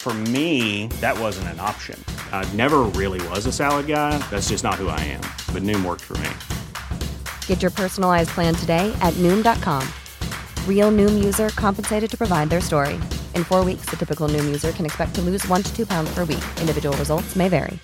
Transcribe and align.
For 0.00 0.14
me, 0.14 0.86
that 1.02 1.18
wasn't 1.18 1.48
an 1.48 1.60
option. 1.60 2.02
I 2.32 2.48
never 2.54 2.88
really 2.94 3.20
was 3.28 3.44
a 3.46 3.52
salad 3.52 3.86
guy. 3.86 4.16
That's 4.30 4.48
just 4.48 4.64
not 4.64 4.76
who 4.76 4.88
I 4.88 5.00
am. 5.00 5.20
But 5.52 5.62
Noom 5.64 5.84
worked 5.84 6.04
for 6.04 6.16
me. 6.18 6.30
Get 7.46 7.60
your 7.60 7.70
personalized 7.72 8.30
plan 8.30 8.54
today 8.54 8.90
at 9.02 9.12
Noom.com. 9.14 9.86
Real 10.66 10.90
Noom 10.90 11.22
user 11.22 11.50
compensated 11.50 12.10
to 12.10 12.16
provide 12.16 12.48
their 12.48 12.62
story. 12.62 12.94
In 13.34 13.44
four 13.44 13.64
weeks, 13.64 13.90
the 13.90 13.96
typical 13.96 14.28
Noom 14.28 14.46
user 14.46 14.72
can 14.72 14.86
expect 14.86 15.14
to 15.16 15.20
lose 15.20 15.46
one 15.46 15.62
to 15.62 15.76
two 15.76 15.84
pounds 15.84 16.10
per 16.14 16.24
week. 16.24 16.44
Individual 16.60 16.96
results 16.96 17.36
may 17.36 17.48
vary. 17.50 17.78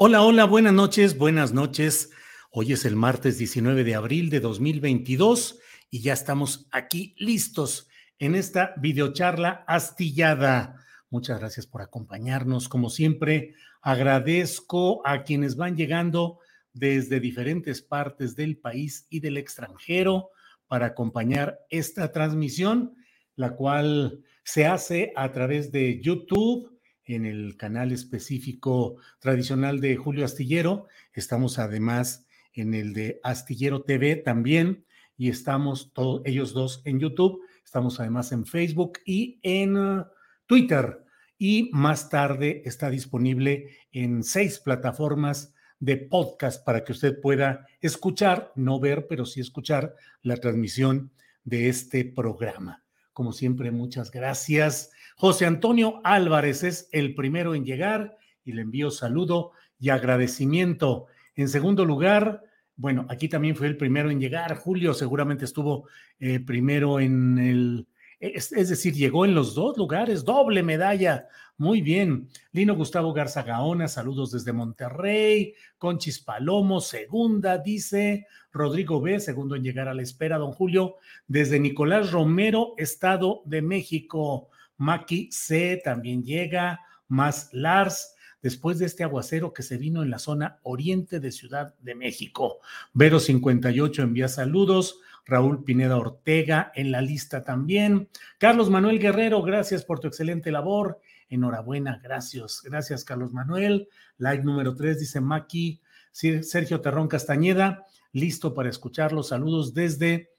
Hola, 0.00 0.22
hola, 0.22 0.46
buenas 0.46 0.74
noches, 0.74 1.18
buenas 1.18 1.52
noches. 1.52 2.10
Hoy 2.52 2.72
es 2.72 2.84
el 2.84 2.94
martes 2.94 3.36
19 3.38 3.82
de 3.82 3.96
abril 3.96 4.30
de 4.30 4.38
2022 4.38 5.58
y 5.90 6.02
ya 6.02 6.12
estamos 6.12 6.68
aquí 6.70 7.16
listos 7.18 7.87
en 8.18 8.34
esta 8.34 8.74
videocharla 8.76 9.64
astillada. 9.66 10.76
Muchas 11.10 11.38
gracias 11.40 11.66
por 11.66 11.82
acompañarnos. 11.82 12.68
Como 12.68 12.90
siempre, 12.90 13.54
agradezco 13.80 15.06
a 15.06 15.22
quienes 15.22 15.56
van 15.56 15.76
llegando 15.76 16.38
desde 16.72 17.20
diferentes 17.20 17.82
partes 17.82 18.36
del 18.36 18.58
país 18.58 19.06
y 19.08 19.20
del 19.20 19.36
extranjero 19.36 20.30
para 20.66 20.86
acompañar 20.86 21.60
esta 21.70 22.12
transmisión, 22.12 22.94
la 23.36 23.56
cual 23.56 24.22
se 24.44 24.66
hace 24.66 25.12
a 25.16 25.32
través 25.32 25.72
de 25.72 26.00
YouTube 26.00 26.78
en 27.04 27.24
el 27.24 27.56
canal 27.56 27.90
específico 27.92 28.96
tradicional 29.18 29.80
de 29.80 29.96
Julio 29.96 30.24
Astillero. 30.24 30.86
Estamos 31.12 31.58
además 31.58 32.26
en 32.52 32.74
el 32.74 32.92
de 32.92 33.20
Astillero 33.22 33.82
TV 33.82 34.16
también 34.16 34.84
y 35.16 35.30
estamos 35.30 35.92
todos 35.94 36.22
ellos 36.26 36.52
dos 36.52 36.82
en 36.84 37.00
YouTube. 37.00 37.40
Estamos 37.68 38.00
además 38.00 38.32
en 38.32 38.46
Facebook 38.46 39.00
y 39.04 39.40
en 39.42 39.76
uh, 39.76 40.06
Twitter. 40.46 41.04
Y 41.36 41.68
más 41.74 42.08
tarde 42.08 42.62
está 42.64 42.88
disponible 42.88 43.76
en 43.92 44.22
seis 44.22 44.58
plataformas 44.58 45.52
de 45.78 45.98
podcast 45.98 46.64
para 46.64 46.82
que 46.82 46.92
usted 46.92 47.20
pueda 47.20 47.66
escuchar, 47.82 48.52
no 48.56 48.80
ver, 48.80 49.06
pero 49.06 49.26
sí 49.26 49.40
escuchar 49.40 49.94
la 50.22 50.38
transmisión 50.38 51.12
de 51.44 51.68
este 51.68 52.06
programa. 52.06 52.84
Como 53.12 53.32
siempre, 53.32 53.70
muchas 53.70 54.10
gracias. 54.10 54.90
José 55.16 55.44
Antonio 55.44 56.00
Álvarez 56.04 56.62
es 56.62 56.88
el 56.90 57.14
primero 57.14 57.54
en 57.54 57.66
llegar 57.66 58.16
y 58.44 58.52
le 58.52 58.62
envío 58.62 58.90
saludo 58.90 59.52
y 59.78 59.90
agradecimiento. 59.90 61.04
En 61.34 61.50
segundo 61.50 61.84
lugar, 61.84 62.44
bueno, 62.78 63.06
aquí 63.08 63.28
también 63.28 63.56
fue 63.56 63.66
el 63.66 63.76
primero 63.76 64.08
en 64.08 64.20
llegar. 64.20 64.56
Julio 64.56 64.94
seguramente 64.94 65.44
estuvo 65.44 65.88
eh, 66.20 66.38
primero 66.38 67.00
en 67.00 67.36
el, 67.36 67.88
es, 68.20 68.52
es, 68.52 68.68
decir, 68.68 68.94
llegó 68.94 69.24
en 69.24 69.34
los 69.34 69.54
dos 69.56 69.76
lugares, 69.76 70.24
doble 70.24 70.62
medalla. 70.62 71.26
Muy 71.56 71.82
bien. 71.82 72.28
Lino 72.52 72.76
Gustavo 72.76 73.12
Garza 73.12 73.42
Gaona, 73.42 73.88
saludos 73.88 74.30
desde 74.30 74.52
Monterrey. 74.52 75.54
Conchis 75.76 76.20
Palomo, 76.20 76.80
segunda, 76.80 77.58
dice. 77.58 78.26
Rodrigo 78.52 79.00
B, 79.00 79.18
segundo 79.18 79.56
en 79.56 79.64
llegar 79.64 79.88
a 79.88 79.94
la 79.94 80.02
espera. 80.02 80.38
Don 80.38 80.52
Julio, 80.52 80.96
desde 81.26 81.58
Nicolás 81.58 82.12
Romero, 82.12 82.74
Estado 82.76 83.42
de 83.44 83.60
México. 83.60 84.50
Maki 84.76 85.30
C 85.32 85.80
también 85.82 86.22
llega. 86.22 86.80
Más 87.08 87.48
Lars 87.52 88.14
después 88.42 88.78
de 88.78 88.86
este 88.86 89.04
aguacero 89.04 89.52
que 89.52 89.62
se 89.62 89.78
vino 89.78 90.02
en 90.02 90.10
la 90.10 90.18
zona 90.18 90.58
oriente 90.62 91.20
de 91.20 91.32
Ciudad 91.32 91.74
de 91.80 91.94
México. 91.94 92.58
Vero 92.92 93.20
58 93.20 94.02
envía 94.02 94.28
saludos. 94.28 95.00
Raúl 95.26 95.62
Pineda 95.62 95.96
Ortega 95.98 96.72
en 96.74 96.90
la 96.90 97.02
lista 97.02 97.44
también. 97.44 98.08
Carlos 98.38 98.70
Manuel 98.70 98.98
Guerrero, 98.98 99.42
gracias 99.42 99.84
por 99.84 100.00
tu 100.00 100.08
excelente 100.08 100.50
labor. 100.50 101.00
Enhorabuena, 101.28 102.00
gracias. 102.02 102.62
Gracias, 102.64 103.04
Carlos 103.04 103.32
Manuel. 103.34 103.88
Like 104.16 104.42
número 104.42 104.74
3, 104.74 104.98
dice 104.98 105.20
Maki. 105.20 105.82
Sergio 106.12 106.80
Terrón 106.80 107.06
Castañeda, 107.06 107.84
listo 108.12 108.54
para 108.54 108.70
escuchar 108.70 109.12
los 109.12 109.28
saludos 109.28 109.74
desde 109.74 110.30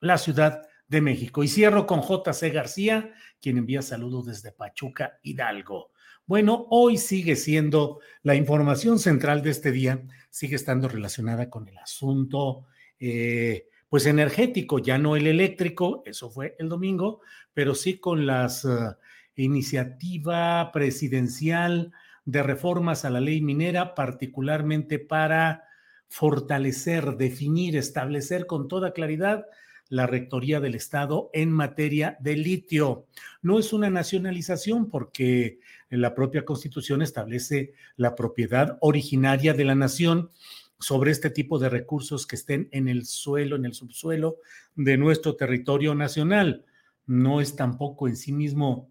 la 0.00 0.18
Ciudad 0.18 0.62
de 0.88 1.00
México. 1.00 1.42
Y 1.42 1.48
cierro 1.48 1.86
con 1.86 2.02
JC 2.02 2.52
García, 2.52 3.12
quien 3.40 3.58
envía 3.58 3.82
saludos 3.82 4.26
desde 4.26 4.52
Pachuca, 4.52 5.18
Hidalgo. 5.22 5.92
Bueno, 6.26 6.66
hoy 6.70 6.98
sigue 6.98 7.36
siendo 7.36 8.00
la 8.22 8.34
información 8.34 8.98
central 8.98 9.42
de 9.42 9.50
este 9.50 9.72
día, 9.72 10.02
sigue 10.30 10.56
estando 10.56 10.88
relacionada 10.88 11.50
con 11.50 11.68
el 11.68 11.76
asunto, 11.78 12.66
eh, 13.00 13.68
pues 13.88 14.06
energético, 14.06 14.78
ya 14.78 14.96
no 14.96 15.16
el 15.16 15.26
eléctrico, 15.26 16.02
eso 16.06 16.30
fue 16.30 16.56
el 16.58 16.68
domingo, 16.68 17.20
pero 17.52 17.74
sí 17.74 17.98
con 17.98 18.24
las 18.24 18.64
uh, 18.64 18.94
iniciativa 19.34 20.70
presidencial 20.72 21.92
de 22.24 22.42
reformas 22.42 23.04
a 23.04 23.10
la 23.10 23.20
ley 23.20 23.40
minera, 23.40 23.94
particularmente 23.94 24.98
para 24.98 25.64
fortalecer, 26.08 27.16
definir, 27.16 27.76
establecer 27.76 28.46
con 28.46 28.68
toda 28.68 28.92
claridad 28.92 29.46
la 29.92 30.06
Rectoría 30.06 30.58
del 30.58 30.74
Estado 30.74 31.28
en 31.34 31.52
materia 31.52 32.16
de 32.18 32.34
litio. 32.34 33.08
No 33.42 33.58
es 33.58 33.74
una 33.74 33.90
nacionalización 33.90 34.88
porque 34.88 35.60
la 35.90 36.14
propia 36.14 36.46
Constitución 36.46 37.02
establece 37.02 37.74
la 37.96 38.14
propiedad 38.14 38.78
originaria 38.80 39.52
de 39.52 39.66
la 39.66 39.74
nación 39.74 40.30
sobre 40.80 41.10
este 41.10 41.28
tipo 41.28 41.58
de 41.58 41.68
recursos 41.68 42.26
que 42.26 42.36
estén 42.36 42.70
en 42.72 42.88
el 42.88 43.04
suelo, 43.04 43.54
en 43.56 43.66
el 43.66 43.74
subsuelo 43.74 44.38
de 44.76 44.96
nuestro 44.96 45.36
territorio 45.36 45.94
nacional. 45.94 46.64
No 47.04 47.42
es 47.42 47.54
tampoco 47.54 48.08
en 48.08 48.16
sí 48.16 48.32
mismo 48.32 48.90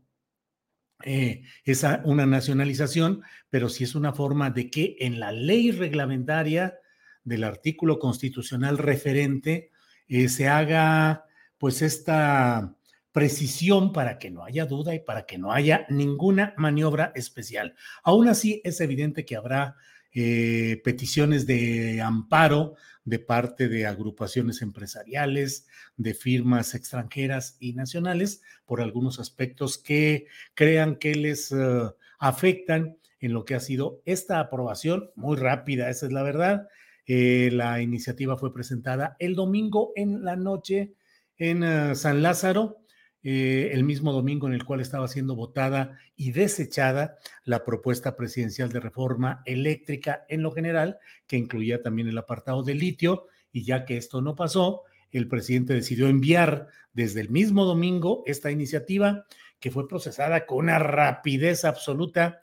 eh, 1.04 1.42
esa, 1.64 2.04
una 2.06 2.28
nacionalización, 2.28 3.24
pero 3.50 3.70
sí 3.70 3.86
es 3.86 3.96
una 3.96 4.14
forma 4.14 4.52
de 4.52 4.70
que 4.70 4.98
en 5.00 5.20
la 5.20 5.32
ley 5.32 5.72
reglamentaria 5.72 6.78
del 7.24 7.44
artículo 7.44 7.98
constitucional 7.98 8.78
referente 8.78 9.71
eh, 10.12 10.28
se 10.28 10.50
haga 10.50 11.26
pues 11.58 11.82
esta 11.82 12.76
precisión 13.14 13.94
para 13.94 14.20
que 14.20 14.30
no 14.30 14.44
haya 14.44 14.66
duda 14.66 14.94
y 14.94 15.00
para 15.00 15.26
que 15.26 15.38
no 15.38 15.54
haya 15.54 15.86
ninguna 15.90 16.54
maniobra 16.58 17.14
especial. 17.16 17.76
Aún 18.04 18.28
así, 18.28 18.62
es 18.66 18.82
evidente 18.82 19.24
que 19.24 19.38
habrá 19.38 19.76
eh, 20.14 20.82
peticiones 20.84 21.48
de 21.48 22.02
amparo 22.02 22.76
de 23.06 23.20
parte 23.20 23.70
de 23.70 23.88
agrupaciones 23.88 24.62
empresariales, 24.62 25.68
de 25.96 26.14
firmas 26.14 26.76
extranjeras 26.76 27.56
y 27.60 27.74
nacionales 27.74 28.42
por 28.66 28.82
algunos 28.82 29.20
aspectos 29.20 29.78
que 29.78 30.28
crean 30.54 30.98
que 30.98 31.16
les 31.16 31.52
uh, 31.54 31.96
afectan 32.20 32.98
en 33.22 33.34
lo 33.34 33.46
que 33.46 33.56
ha 33.56 33.60
sido 33.60 34.02
esta 34.06 34.40
aprobación 34.40 35.12
muy 35.16 35.38
rápida, 35.38 35.90
esa 35.90 36.08
es 36.08 36.12
la 36.12 36.24
verdad, 36.24 36.68
eh, 37.06 37.50
la 37.52 37.82
iniciativa 37.82 38.38
fue 38.38 38.54
presentada 38.54 39.16
el 39.20 39.36
domingo 39.36 39.92
en 39.96 40.24
la 40.24 40.36
noche 40.36 40.94
en 41.38 41.64
uh, 41.64 41.96
San 41.96 42.22
Lázaro, 42.22 42.82
eh, 43.24 43.72
el 43.74 43.84
mismo 43.84 44.14
domingo 44.14 44.48
en 44.48 44.54
el 44.54 44.64
cual 44.64 44.80
estaba 44.80 45.08
siendo 45.08 45.36
votada 45.36 45.98
y 46.16 46.32
desechada 46.32 47.18
la 47.44 47.64
propuesta 47.64 48.16
presidencial 48.16 48.72
de 48.72 48.80
reforma 48.80 49.42
eléctrica 49.46 50.26
en 50.30 50.44
lo 50.44 50.52
general, 50.52 51.00
que 51.28 51.38
incluía 51.38 51.82
también 51.82 52.08
el 52.08 52.18
apartado 52.18 52.64
de 52.64 52.76
litio, 52.76 53.28
y 53.52 53.64
ya 53.64 53.86
que 53.86 53.98
esto 53.98 54.22
no 54.22 54.36
pasó, 54.36 54.84
el 55.12 55.28
presidente 55.28 55.74
decidió 55.74 56.08
enviar 56.08 56.68
desde 56.94 57.22
el 57.22 57.30
mismo 57.30 57.66
domingo 57.66 58.24
esta 58.26 58.52
iniciativa 58.52 59.26
que 59.60 59.72
fue 59.72 59.88
procesada 59.88 60.46
con 60.46 60.60
una 60.60 60.80
rapidez 60.80 61.66
absoluta 61.66 62.42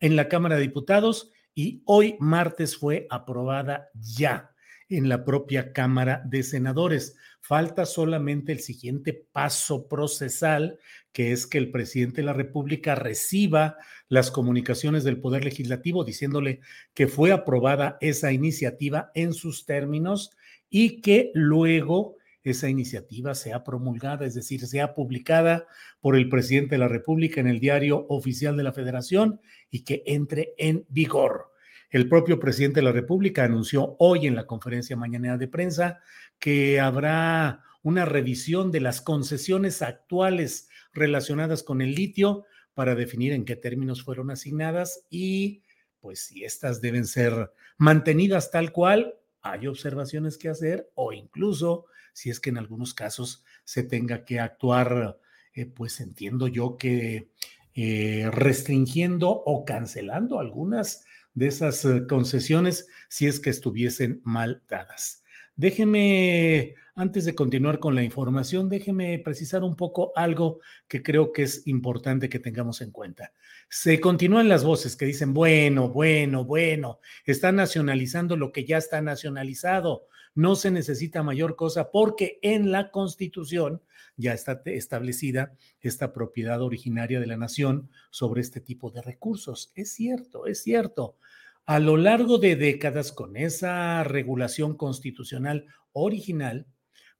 en 0.00 0.16
la 0.16 0.28
Cámara 0.28 0.56
de 0.56 0.62
Diputados 0.62 1.30
y 1.56 1.82
hoy 1.86 2.16
martes 2.20 2.76
fue 2.76 3.06
aprobada 3.08 3.88
ya 3.94 4.54
en 4.90 5.08
la 5.08 5.24
propia 5.24 5.72
Cámara 5.72 6.22
de 6.26 6.42
Senadores. 6.42 7.16
Falta 7.40 7.86
solamente 7.86 8.52
el 8.52 8.60
siguiente 8.60 9.26
paso 9.32 9.88
procesal, 9.88 10.78
que 11.12 11.32
es 11.32 11.46
que 11.46 11.56
el 11.56 11.70
presidente 11.70 12.20
de 12.20 12.26
la 12.26 12.34
República 12.34 12.94
reciba 12.94 13.78
las 14.08 14.30
comunicaciones 14.30 15.02
del 15.02 15.18
Poder 15.18 15.44
Legislativo 15.44 16.04
diciéndole 16.04 16.60
que 16.92 17.06
fue 17.08 17.32
aprobada 17.32 17.96
esa 18.02 18.32
iniciativa 18.32 19.10
en 19.14 19.32
sus 19.32 19.64
términos 19.64 20.36
y 20.68 21.00
que 21.00 21.30
luego 21.32 22.16
esa 22.50 22.68
iniciativa 22.68 23.34
sea 23.34 23.64
promulgada, 23.64 24.24
es 24.24 24.34
decir, 24.34 24.66
sea 24.66 24.94
publicada 24.94 25.66
por 26.00 26.16
el 26.16 26.28
presidente 26.28 26.76
de 26.76 26.78
la 26.78 26.88
República 26.88 27.40
en 27.40 27.48
el 27.48 27.60
diario 27.60 28.06
oficial 28.08 28.56
de 28.56 28.62
la 28.62 28.72
Federación 28.72 29.40
y 29.70 29.84
que 29.84 30.02
entre 30.06 30.54
en 30.56 30.84
vigor. 30.88 31.52
El 31.90 32.08
propio 32.08 32.38
presidente 32.38 32.80
de 32.80 32.84
la 32.84 32.92
República 32.92 33.44
anunció 33.44 33.96
hoy 33.98 34.26
en 34.26 34.34
la 34.34 34.46
conferencia 34.46 34.96
mañanera 34.96 35.38
de 35.38 35.48
prensa 35.48 36.00
que 36.38 36.80
habrá 36.80 37.62
una 37.82 38.04
revisión 38.04 38.70
de 38.72 38.80
las 38.80 39.00
concesiones 39.00 39.82
actuales 39.82 40.68
relacionadas 40.92 41.62
con 41.62 41.80
el 41.80 41.94
litio 41.94 42.44
para 42.74 42.94
definir 42.94 43.32
en 43.32 43.44
qué 43.44 43.56
términos 43.56 44.02
fueron 44.02 44.30
asignadas 44.30 45.06
y 45.10 45.62
pues 46.00 46.26
si 46.26 46.44
estas 46.44 46.80
deben 46.80 47.06
ser 47.06 47.50
mantenidas 47.78 48.50
tal 48.50 48.72
cual, 48.72 49.14
hay 49.50 49.66
observaciones 49.66 50.38
que 50.38 50.48
hacer 50.48 50.90
o 50.94 51.12
incluso 51.12 51.86
si 52.12 52.30
es 52.30 52.40
que 52.40 52.50
en 52.50 52.58
algunos 52.58 52.94
casos 52.94 53.44
se 53.64 53.82
tenga 53.82 54.24
que 54.24 54.40
actuar, 54.40 55.18
eh, 55.54 55.66
pues 55.66 56.00
entiendo 56.00 56.48
yo 56.48 56.78
que 56.78 57.30
eh, 57.74 58.30
restringiendo 58.32 59.28
o 59.30 59.66
cancelando 59.66 60.40
algunas 60.40 61.04
de 61.34 61.48
esas 61.48 61.84
eh, 61.84 62.06
concesiones 62.08 62.88
si 63.10 63.26
es 63.26 63.38
que 63.38 63.50
estuviesen 63.50 64.22
mal 64.24 64.62
dadas. 64.66 65.22
Déjeme, 65.56 66.74
antes 66.96 67.24
de 67.24 67.34
continuar 67.34 67.78
con 67.78 67.94
la 67.94 68.02
información, 68.02 68.68
déjeme 68.68 69.18
precisar 69.20 69.62
un 69.62 69.76
poco 69.76 70.12
algo 70.16 70.60
que 70.88 71.02
creo 71.02 71.32
que 71.32 71.42
es 71.42 71.66
importante 71.66 72.28
que 72.28 72.40
tengamos 72.40 72.80
en 72.80 72.90
cuenta. 72.90 73.32
Se 73.68 74.00
continúan 74.00 74.48
las 74.48 74.64
voces 74.64 74.96
que 74.96 75.06
dicen, 75.06 75.32
bueno, 75.32 75.90
bueno, 75.90 76.44
bueno, 76.44 76.98
están 77.24 77.56
nacionalizando 77.56 78.36
lo 78.36 78.50
que 78.50 78.64
ya 78.64 78.78
está 78.78 79.00
nacionalizado 79.00 80.08
no 80.36 80.54
se 80.54 80.70
necesita 80.70 81.22
mayor 81.22 81.56
cosa 81.56 81.90
porque 81.90 82.38
en 82.42 82.70
la 82.70 82.90
Constitución 82.90 83.82
ya 84.16 84.34
está 84.34 84.60
establecida 84.66 85.56
esta 85.80 86.12
propiedad 86.12 86.60
originaria 86.62 87.18
de 87.20 87.26
la 87.26 87.38
nación 87.38 87.90
sobre 88.10 88.42
este 88.42 88.60
tipo 88.60 88.90
de 88.90 89.00
recursos. 89.00 89.72
Es 89.74 89.94
cierto, 89.94 90.46
es 90.46 90.62
cierto. 90.62 91.16
A 91.64 91.80
lo 91.80 91.96
largo 91.96 92.38
de 92.38 92.54
décadas, 92.54 93.12
con 93.12 93.36
esa 93.36 94.04
regulación 94.04 94.76
constitucional 94.76 95.66
original, 95.92 96.66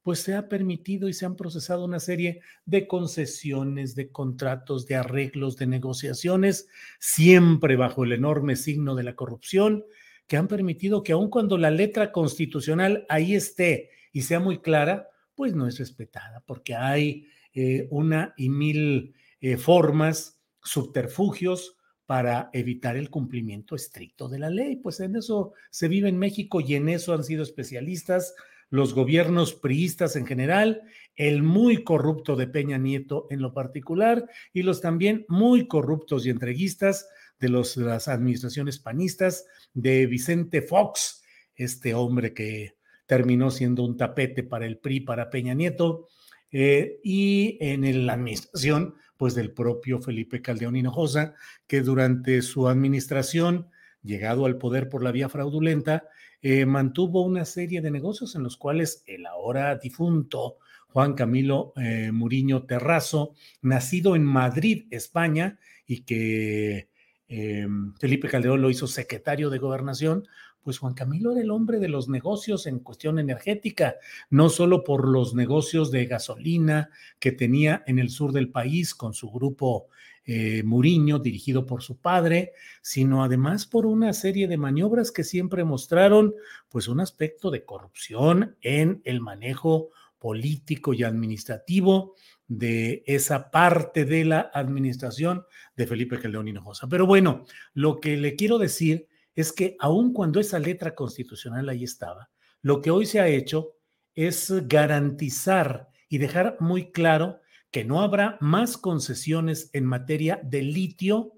pues 0.07 0.21
se 0.21 0.35
ha 0.35 0.47
permitido 0.47 1.09
y 1.09 1.13
se 1.13 1.25
han 1.25 1.35
procesado 1.35 1.83
una 1.83 1.99
serie 1.99 2.39
de 2.65 2.87
concesiones, 2.87 3.93
de 3.93 4.09
contratos, 4.09 4.87
de 4.87 4.95
arreglos, 4.95 5.57
de 5.57 5.67
negociaciones, 5.67 6.69
siempre 6.97 7.75
bajo 7.75 8.05
el 8.05 8.13
enorme 8.13 8.55
signo 8.55 8.95
de 8.95 9.03
la 9.03 9.17
corrupción 9.17 9.83
que 10.25 10.37
han 10.37 10.47
permitido 10.47 11.03
que 11.03 11.11
aun 11.11 11.29
cuando 11.29 11.57
la 11.57 11.71
letra 11.71 12.13
constitucional 12.13 13.05
ahí 13.09 13.35
esté 13.35 13.89
y 14.13 14.21
sea 14.21 14.39
muy 14.39 14.59
clara, 14.59 15.09
pues 15.35 15.53
no 15.55 15.67
es 15.67 15.77
respetada, 15.77 16.41
porque 16.45 16.73
hay 16.73 17.27
eh, 17.53 17.89
una 17.91 18.33
y 18.37 18.47
mil 18.47 19.13
eh, 19.41 19.57
formas, 19.57 20.39
subterfugios 20.63 21.75
para 22.05 22.49
evitar 22.53 22.95
el 22.95 23.09
cumplimiento 23.09 23.75
estricto 23.75 24.29
de 24.29 24.39
la 24.39 24.49
ley. 24.49 24.77
Pues 24.77 25.01
en 25.01 25.17
eso 25.17 25.51
se 25.69 25.89
vive 25.89 26.07
en 26.07 26.17
México 26.17 26.61
y 26.61 26.75
en 26.75 26.87
eso 26.87 27.13
han 27.13 27.25
sido 27.25 27.43
especialistas 27.43 28.35
los 28.69 28.93
gobiernos 28.93 29.53
priistas 29.53 30.15
en 30.15 30.25
general, 30.25 30.83
el 31.15 31.41
muy 31.41 31.83
corrupto 31.83 32.35
de 32.35 32.47
Peña 32.47 32.77
Nieto 32.77 33.27
en 33.29 33.41
lo 33.41 33.53
particular 33.53 34.29
y 34.53 34.63
los 34.63 34.81
también 34.81 35.25
muy 35.29 35.67
corruptos 35.67 36.25
y 36.25 36.29
entreguistas 36.29 37.07
de, 37.39 37.49
las 37.49 38.07
administraciones 38.07 38.79
panistas, 38.79 39.45
de 39.73 40.05
Vicente 40.05 40.61
Fox, 40.61 41.23
este 41.55 41.93
hombre 41.93 42.33
que 42.33 42.75
terminó 43.05 43.51
siendo 43.51 43.83
un 43.83 43.95
tapete 43.95 44.43
para 44.43 44.65
el 44.65 44.77
PRI, 44.79 45.01
para 45.01 45.29
Peña 45.29 45.53
Nieto, 45.53 46.07
eh, 46.51 46.99
y 47.03 47.57
en 47.61 48.05
la 48.05 48.13
administración, 48.13 48.95
pues 49.17 49.33
del 49.35 49.51
propio 49.51 49.99
Felipe 49.99 50.41
Caldeón 50.41 50.75
Hinojosa, 50.75 51.35
que 51.67 51.81
durante 51.81 52.41
su 52.41 52.67
administración, 52.67 53.69
llegado 54.07 54.45
al 54.45 54.57
poder 54.57 54.89
por 54.89 55.03
la 55.03 55.11
vía 55.11 55.29
fraudulenta, 55.29 56.05
eh, 56.41 56.65
mantuvo 56.65 57.21
una 57.21 57.45
serie 57.45 57.81
de 57.81 57.91
negocios 57.91 58.35
en 58.35 58.43
los 58.43 58.57
cuales 58.57 59.03
el 59.05 59.25
ahora 59.25 59.75
difunto 59.75 60.57
Juan 60.87 61.13
Camilo 61.13 61.73
eh, 61.75 62.11
Muriño 62.11 62.63
Terrazo, 62.63 63.33
nacido 63.61 64.15
en 64.15 64.23
Madrid, 64.23 64.87
España, 64.89 65.59
y 65.85 66.01
que 66.01 66.89
Em, 67.29 67.93
Felipe 67.95 68.29
Calderón 68.29 68.61
lo 68.61 68.69
hizo 68.69 68.87
secretario 68.87 69.49
de 69.49 69.57
gobernación, 69.57 70.27
pues 70.63 70.79
Juan 70.79 70.93
Camilo 70.93 71.31
era 71.31 71.41
el 71.41 71.51
hombre 71.51 71.79
de 71.79 71.89
los 71.89 72.07
negocios 72.07 72.67
en 72.67 72.79
cuestión 72.79 73.19
energética, 73.19 73.95
no 74.29 74.49
solo 74.49 74.83
por 74.83 75.07
los 75.07 75.33
negocios 75.33 75.91
de 75.91 76.05
gasolina 76.05 76.89
que 77.19 77.31
tenía 77.31 77.83
en 77.85 77.99
el 77.99 78.09
sur 78.09 78.31
del 78.31 78.49
país 78.49 78.95
con 78.95 79.13
su 79.13 79.29
grupo 79.29 79.87
eh, 80.29 80.61
Muriño, 80.63 81.19
dirigido 81.19 81.65
por 81.65 81.81
su 81.81 82.01
padre, 82.01 82.51
sino 82.81 83.23
además 83.23 83.65
por 83.65 83.85
una 83.85 84.11
serie 84.11 84.49
de 84.49 84.57
maniobras 84.57 85.13
que 85.13 85.23
siempre 85.23 85.63
mostraron 85.63 86.35
pues 86.67 86.89
un 86.89 86.99
aspecto 86.99 87.49
de 87.49 87.63
corrupción 87.63 88.57
en 88.61 89.01
el 89.05 89.21
manejo 89.21 89.91
político 90.19 90.93
y 90.93 91.03
administrativo 91.03 92.15
de 92.45 93.03
esa 93.05 93.51
parte 93.51 94.03
de 94.03 94.25
la 94.25 94.51
administración 94.53 95.45
de 95.77 95.87
Felipe 95.87 96.19
Calderón 96.19 96.49
Hinojosa. 96.49 96.87
Pero 96.89 97.05
bueno, 97.05 97.45
lo 97.73 98.01
que 98.01 98.17
le 98.17 98.35
quiero 98.35 98.57
decir 98.57 99.07
es 99.33 99.53
que 99.53 99.77
aun 99.79 100.11
cuando 100.11 100.41
esa 100.41 100.59
letra 100.59 100.93
constitucional 100.93 101.69
ahí 101.69 101.85
estaba, 101.85 102.29
lo 102.61 102.81
que 102.81 102.91
hoy 102.91 103.05
se 103.05 103.21
ha 103.21 103.29
hecho 103.29 103.75
es 104.13 104.51
garantizar 104.67 105.87
y 106.09 106.17
dejar 106.17 106.57
muy 106.59 106.91
claro 106.91 107.39
que 107.77 107.85
no 107.85 108.01
habrá 108.01 108.39
más 108.41 108.75
concesiones 108.75 109.69
en 109.71 109.85
materia 109.85 110.41
de 110.43 110.63
litio 110.63 111.33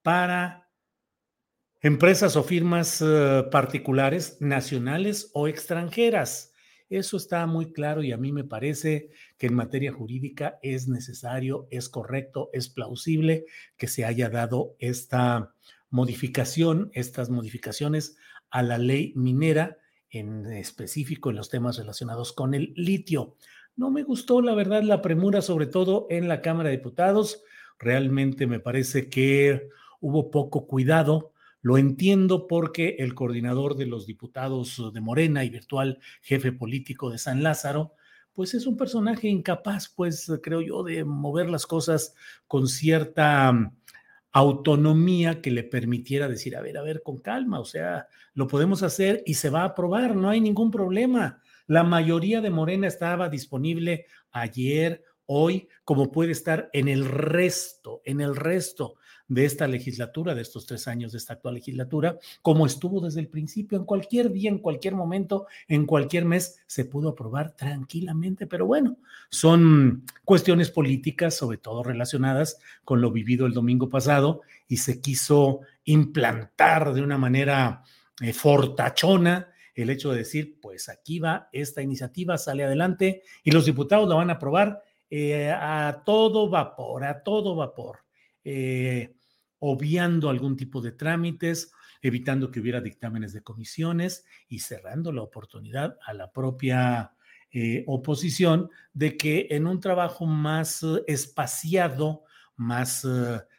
para 0.00 0.70
empresas 1.82 2.34
o 2.36 2.42
firmas 2.42 3.02
eh, 3.02 3.44
particulares, 3.50 4.38
nacionales 4.40 5.30
o 5.34 5.48
extranjeras. 5.48 6.54
Eso 6.88 7.18
está 7.18 7.46
muy 7.46 7.74
claro 7.74 8.02
y 8.02 8.10
a 8.10 8.16
mí 8.16 8.32
me 8.32 8.42
parece 8.42 9.10
que 9.36 9.48
en 9.48 9.54
materia 9.54 9.92
jurídica 9.92 10.58
es 10.62 10.88
necesario, 10.88 11.68
es 11.70 11.90
correcto, 11.90 12.48
es 12.54 12.70
plausible 12.70 13.44
que 13.76 13.86
se 13.86 14.06
haya 14.06 14.30
dado 14.30 14.74
esta 14.78 15.52
modificación, 15.90 16.90
estas 16.94 17.28
modificaciones 17.28 18.16
a 18.48 18.62
la 18.62 18.78
ley 18.78 19.12
minera, 19.14 19.76
en 20.08 20.46
específico 20.46 21.28
en 21.28 21.36
los 21.36 21.50
temas 21.50 21.76
relacionados 21.76 22.32
con 22.32 22.54
el 22.54 22.72
litio. 22.76 23.36
No 23.76 23.90
me 23.90 24.02
gustó, 24.02 24.42
la 24.42 24.54
verdad, 24.54 24.82
la 24.82 25.02
premura, 25.02 25.42
sobre 25.42 25.66
todo 25.66 26.06
en 26.10 26.28
la 26.28 26.40
Cámara 26.40 26.70
de 26.70 26.76
Diputados. 26.76 27.42
Realmente 27.78 28.46
me 28.46 28.60
parece 28.60 29.08
que 29.08 29.68
hubo 30.00 30.30
poco 30.30 30.66
cuidado 30.66 31.32
lo 31.62 31.78
entiendo 31.78 32.48
porque 32.48 32.96
el 32.98 33.14
coordinador 33.14 33.76
de 33.76 33.86
los 33.86 34.04
diputados 34.04 34.92
de 34.92 35.00
Morena 35.00 35.44
y 35.44 35.50
virtual 35.50 36.00
jefe 36.20 36.50
político 36.50 37.08
de 37.08 37.18
San 37.18 37.44
Lázaro, 37.44 37.94
pues 38.34 38.54
es 38.54 38.66
un 38.66 38.76
personaje 38.76 39.28
incapaz, 39.28 39.88
pues 39.88 40.30
creo 40.42 40.60
yo, 40.60 40.82
de 40.82 41.04
mover 41.04 41.48
las 41.48 41.66
cosas 41.66 42.16
con 42.48 42.66
cierta 42.66 43.52
mm, 43.52 43.76
autonomía 44.32 45.40
que 45.40 45.52
le 45.52 45.62
permitiera 45.62 46.26
decir, 46.26 46.56
a 46.56 46.62
ver, 46.62 46.78
a 46.78 46.82
ver, 46.82 47.02
con 47.02 47.18
calma, 47.18 47.60
o 47.60 47.64
sea, 47.64 48.08
lo 48.34 48.48
podemos 48.48 48.82
hacer 48.82 49.22
y 49.24 49.34
se 49.34 49.50
va 49.50 49.62
a 49.62 49.66
aprobar, 49.66 50.16
no 50.16 50.30
hay 50.30 50.40
ningún 50.40 50.70
problema. 50.70 51.41
La 51.72 51.84
mayoría 51.84 52.42
de 52.42 52.50
Morena 52.50 52.86
estaba 52.86 53.30
disponible 53.30 54.04
ayer, 54.30 55.02
hoy, 55.24 55.70
como 55.86 56.12
puede 56.12 56.32
estar 56.32 56.68
en 56.74 56.86
el 56.86 57.06
resto, 57.06 58.02
en 58.04 58.20
el 58.20 58.36
resto 58.36 58.96
de 59.26 59.46
esta 59.46 59.66
legislatura, 59.66 60.34
de 60.34 60.42
estos 60.42 60.66
tres 60.66 60.86
años 60.86 61.12
de 61.12 61.16
esta 61.16 61.32
actual 61.32 61.54
legislatura, 61.54 62.18
como 62.42 62.66
estuvo 62.66 63.00
desde 63.00 63.20
el 63.20 63.28
principio, 63.28 63.78
en 63.78 63.86
cualquier 63.86 64.30
día, 64.30 64.50
en 64.50 64.58
cualquier 64.58 64.94
momento, 64.94 65.46
en 65.66 65.86
cualquier 65.86 66.26
mes, 66.26 66.62
se 66.66 66.84
pudo 66.84 67.08
aprobar 67.08 67.56
tranquilamente. 67.56 68.46
Pero 68.46 68.66
bueno, 68.66 68.98
son 69.30 70.04
cuestiones 70.26 70.70
políticas, 70.70 71.34
sobre 71.34 71.56
todo 71.56 71.82
relacionadas 71.82 72.58
con 72.84 73.00
lo 73.00 73.10
vivido 73.10 73.46
el 73.46 73.54
domingo 73.54 73.88
pasado, 73.88 74.42
y 74.68 74.76
se 74.76 75.00
quiso 75.00 75.60
implantar 75.84 76.92
de 76.92 77.00
una 77.00 77.16
manera 77.16 77.82
eh, 78.20 78.34
fortachona 78.34 79.51
el 79.74 79.90
hecho 79.90 80.10
de 80.10 80.18
decir, 80.18 80.58
pues 80.60 80.88
aquí 80.88 81.18
va 81.18 81.48
esta 81.52 81.82
iniciativa, 81.82 82.38
sale 82.38 82.64
adelante 82.64 83.22
y 83.42 83.50
los 83.50 83.64
diputados 83.64 84.08
la 84.08 84.16
van 84.16 84.30
a 84.30 84.34
aprobar 84.34 84.82
eh, 85.14 85.50
a 85.50 86.02
todo 86.04 86.48
vapor, 86.48 87.04
a 87.04 87.22
todo 87.22 87.54
vapor, 87.54 87.98
eh, 88.44 89.14
obviando 89.58 90.30
algún 90.30 90.56
tipo 90.56 90.80
de 90.80 90.92
trámites, 90.92 91.72
evitando 92.00 92.50
que 92.50 92.60
hubiera 92.60 92.80
dictámenes 92.80 93.32
de 93.32 93.42
comisiones 93.42 94.24
y 94.48 94.60
cerrando 94.60 95.12
la 95.12 95.22
oportunidad 95.22 95.98
a 96.04 96.14
la 96.14 96.32
propia 96.32 97.12
eh, 97.50 97.84
oposición 97.86 98.70
de 98.92 99.16
que 99.16 99.48
en 99.50 99.66
un 99.66 99.80
trabajo 99.80 100.26
más 100.26 100.84
espaciado, 101.06 102.24
más 102.56 103.06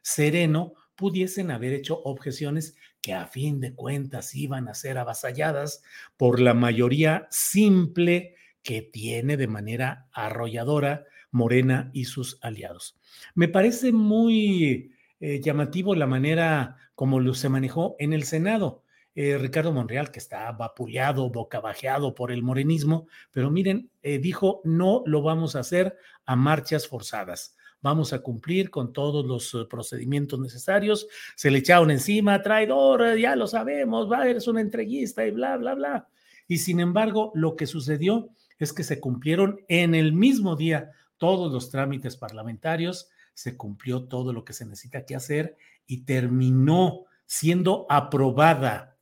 sereno, 0.01 0.74
pudiesen 0.96 1.51
haber 1.51 1.74
hecho 1.74 2.01
objeciones 2.03 2.75
que 3.03 3.13
a 3.13 3.27
fin 3.27 3.60
de 3.60 3.75
cuentas 3.75 4.33
iban 4.33 4.69
a 4.69 4.74
ser 4.74 4.98
avasalladas 4.98 5.83
por 6.15 6.39
la 6.39 6.53
mayoría 6.53 7.27
simple 7.29 8.36
que 8.63 8.81
tiene 8.81 9.36
de 9.36 9.48
manera 9.48 10.07
arrolladora 10.13 11.05
Morena 11.29 11.91
y 11.93 12.05
sus 12.05 12.39
aliados. 12.41 12.98
Me 13.36 13.50
parece 13.50 13.91
muy 13.91 14.95
eh, 15.19 15.41
llamativo 15.41 15.95
la 15.95 16.07
manera 16.07 16.77
como 16.95 17.33
se 17.33 17.50
manejó 17.50 17.98
en 18.00 18.13
el 18.13 18.24
Senado. 18.24 18.83
Eh, 19.15 19.38
Ricardo 19.38 19.74
Monreal, 19.74 20.10
que 20.10 20.19
está 20.19 20.50
vapuleado, 20.53 21.29
bocabajeado 21.29 22.15
por 22.15 22.31
el 22.31 22.41
morenismo, 22.41 23.07
pero 23.31 23.51
miren, 23.51 23.91
eh, 24.01 24.17
dijo, 24.17 24.62
no 24.63 25.03
lo 25.05 25.22
vamos 25.22 25.55
a 25.55 25.60
hacer 25.60 25.98
a 26.25 26.38
marchas 26.38 26.88
forzadas 26.88 27.57
vamos 27.83 28.13
a 28.13 28.19
cumplir 28.19 28.71
con 28.71 28.93
todos 28.93 29.25
los 29.25 29.53
eh, 29.53 29.67
procedimientos 29.69 30.39
necesarios. 30.39 31.07
Se 31.35 31.51
le 31.51 31.59
echaron 31.59 31.91
encima, 31.91 32.41
traidor, 32.41 33.17
ya 33.17 33.35
lo 33.35 33.45
sabemos, 33.45 34.11
va, 34.11 34.27
eres 34.27 34.47
un 34.47 34.57
entreguista 34.57 35.27
y 35.27 35.31
bla, 35.31 35.57
bla, 35.57 35.75
bla. 35.75 36.07
Y 36.47 36.57
sin 36.57 36.79
embargo, 36.79 37.31
lo 37.35 37.55
que 37.55 37.67
sucedió 37.67 38.29
es 38.57 38.73
que 38.73 38.83
se 38.83 38.99
cumplieron 38.99 39.59
en 39.67 39.93
el 39.93 40.13
mismo 40.13 40.55
día 40.55 40.91
todos 41.17 41.51
los 41.51 41.69
trámites 41.69 42.17
parlamentarios, 42.17 43.09
se 43.33 43.57
cumplió 43.57 44.05
todo 44.05 44.31
lo 44.31 44.45
que 44.45 44.53
se 44.53 44.65
necesita 44.65 45.05
que 45.05 45.15
hacer 45.15 45.57
y 45.85 46.05
terminó 46.05 47.05
siendo 47.25 47.85
aprobada. 47.89 48.97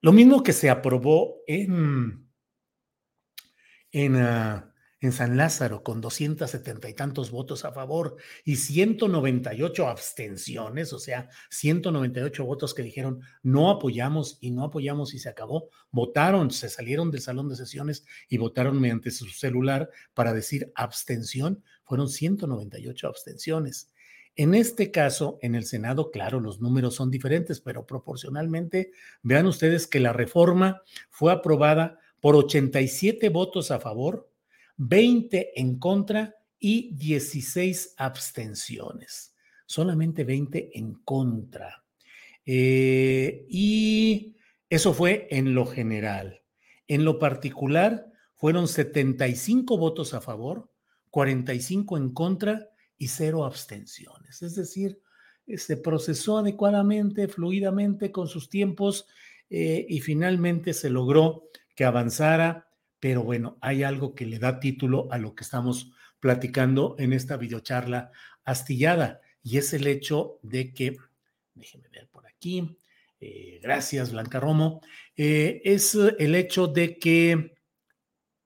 Lo 0.00 0.12
mismo 0.12 0.42
que 0.42 0.52
se 0.52 0.70
aprobó 0.70 1.38
en, 1.46 2.28
en 3.90 4.16
ah, 4.16 4.72
en 5.00 5.12
San 5.12 5.36
Lázaro 5.36 5.82
con 5.82 6.00
270 6.00 6.88
y 6.88 6.94
tantos 6.94 7.30
votos 7.30 7.64
a 7.64 7.72
favor 7.72 8.16
y 8.44 8.56
198 8.56 9.88
abstenciones, 9.88 10.92
o 10.92 10.98
sea, 10.98 11.28
198 11.50 12.44
votos 12.44 12.74
que 12.74 12.82
dijeron 12.82 13.20
no 13.42 13.70
apoyamos 13.70 14.38
y 14.40 14.50
no 14.50 14.64
apoyamos 14.64 15.14
y 15.14 15.18
se 15.18 15.28
acabó, 15.28 15.68
votaron, 15.90 16.50
se 16.50 16.68
salieron 16.68 17.10
del 17.10 17.20
salón 17.20 17.48
de 17.48 17.56
sesiones 17.56 18.04
y 18.28 18.38
votaron 18.38 18.80
mediante 18.80 19.10
su 19.10 19.26
celular 19.26 19.90
para 20.14 20.32
decir 20.32 20.72
abstención, 20.74 21.62
fueron 21.84 22.08
198 22.08 23.06
abstenciones. 23.06 23.92
En 24.38 24.54
este 24.54 24.90
caso, 24.90 25.38
en 25.40 25.54
el 25.54 25.64
Senado, 25.64 26.10
claro, 26.10 26.40
los 26.40 26.60
números 26.60 26.94
son 26.94 27.10
diferentes, 27.10 27.60
pero 27.60 27.86
proporcionalmente, 27.86 28.92
vean 29.22 29.46
ustedes 29.46 29.86
que 29.86 29.98
la 29.98 30.12
reforma 30.12 30.82
fue 31.08 31.32
aprobada 31.32 31.98
por 32.20 32.36
87 32.36 33.30
votos 33.30 33.70
a 33.70 33.80
favor, 33.80 34.28
20 34.76 35.60
en 35.60 35.78
contra 35.78 36.34
y 36.58 36.94
16 36.94 37.94
abstenciones. 37.96 39.34
Solamente 39.66 40.24
20 40.24 40.78
en 40.78 40.94
contra. 41.04 41.84
Eh, 42.44 43.46
y 43.48 44.36
eso 44.70 44.94
fue 44.94 45.26
en 45.30 45.54
lo 45.54 45.66
general. 45.66 46.42
En 46.88 47.04
lo 47.04 47.18
particular, 47.18 48.06
fueron 48.36 48.68
75 48.68 49.78
votos 49.78 50.14
a 50.14 50.20
favor, 50.20 50.70
45 51.10 51.96
en 51.96 52.12
contra 52.12 52.68
y 52.98 53.08
cero 53.08 53.44
abstenciones. 53.44 54.42
Es 54.42 54.54
decir, 54.54 55.00
se 55.56 55.76
procesó 55.76 56.38
adecuadamente, 56.38 57.28
fluidamente 57.28 58.12
con 58.12 58.28
sus 58.28 58.48
tiempos 58.48 59.06
eh, 59.48 59.86
y 59.88 60.00
finalmente 60.00 60.74
se 60.74 60.90
logró 60.90 61.48
que 61.74 61.84
avanzara 61.84 62.65
pero 63.00 63.22
bueno, 63.22 63.58
hay 63.60 63.82
algo 63.82 64.14
que 64.14 64.26
le 64.26 64.38
da 64.38 64.60
título 64.60 65.08
a 65.10 65.18
lo 65.18 65.34
que 65.34 65.44
estamos 65.44 65.92
platicando 66.20 66.96
en 66.98 67.12
esta 67.12 67.36
videocharla 67.36 68.10
astillada, 68.44 69.20
y 69.42 69.58
es 69.58 69.72
el 69.74 69.86
hecho 69.86 70.38
de 70.42 70.72
que, 70.72 70.96
déjenme 71.54 71.88
ver 71.88 72.08
por 72.08 72.26
aquí, 72.26 72.78
eh, 73.20 73.60
gracias 73.62 74.12
Blanca 74.12 74.40
Romo, 74.40 74.80
eh, 75.16 75.60
es 75.64 75.94
el 75.94 76.34
hecho 76.34 76.66
de 76.66 76.98
que, 76.98 77.54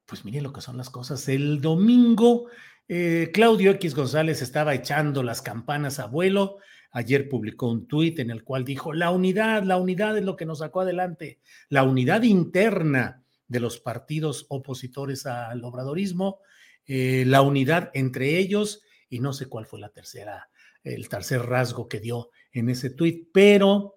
pues 0.06 0.24
miren 0.24 0.42
lo 0.42 0.52
que 0.52 0.60
son 0.60 0.76
las 0.76 0.90
cosas, 0.90 1.28
el 1.28 1.60
domingo 1.60 2.48
eh, 2.88 3.30
Claudio 3.32 3.70
X 3.70 3.94
González 3.94 4.42
estaba 4.42 4.74
echando 4.74 5.22
las 5.22 5.42
campanas 5.42 6.00
a 6.00 6.06
vuelo, 6.06 6.58
ayer 6.90 7.28
publicó 7.28 7.70
un 7.70 7.86
tuit 7.86 8.18
en 8.18 8.30
el 8.30 8.42
cual 8.42 8.64
dijo, 8.64 8.92
la 8.92 9.10
unidad, 9.10 9.62
la 9.62 9.76
unidad 9.76 10.18
es 10.18 10.24
lo 10.24 10.36
que 10.36 10.44
nos 10.44 10.58
sacó 10.58 10.80
adelante, 10.80 11.38
la 11.68 11.84
unidad 11.84 12.24
interna 12.24 13.19
de 13.50 13.60
los 13.60 13.80
partidos 13.80 14.46
opositores 14.48 15.26
al 15.26 15.64
obradorismo, 15.64 16.38
eh, 16.86 17.24
la 17.26 17.42
unidad 17.42 17.90
entre 17.94 18.38
ellos 18.38 18.82
y 19.08 19.18
no 19.18 19.32
sé 19.32 19.46
cuál 19.46 19.66
fue 19.66 19.80
la 19.80 19.90
tercera, 19.90 20.48
el 20.84 21.08
tercer 21.08 21.42
rasgo 21.42 21.88
que 21.88 21.98
dio 21.98 22.30
en 22.52 22.70
ese 22.70 22.90
tuit, 22.90 23.28
pero 23.34 23.96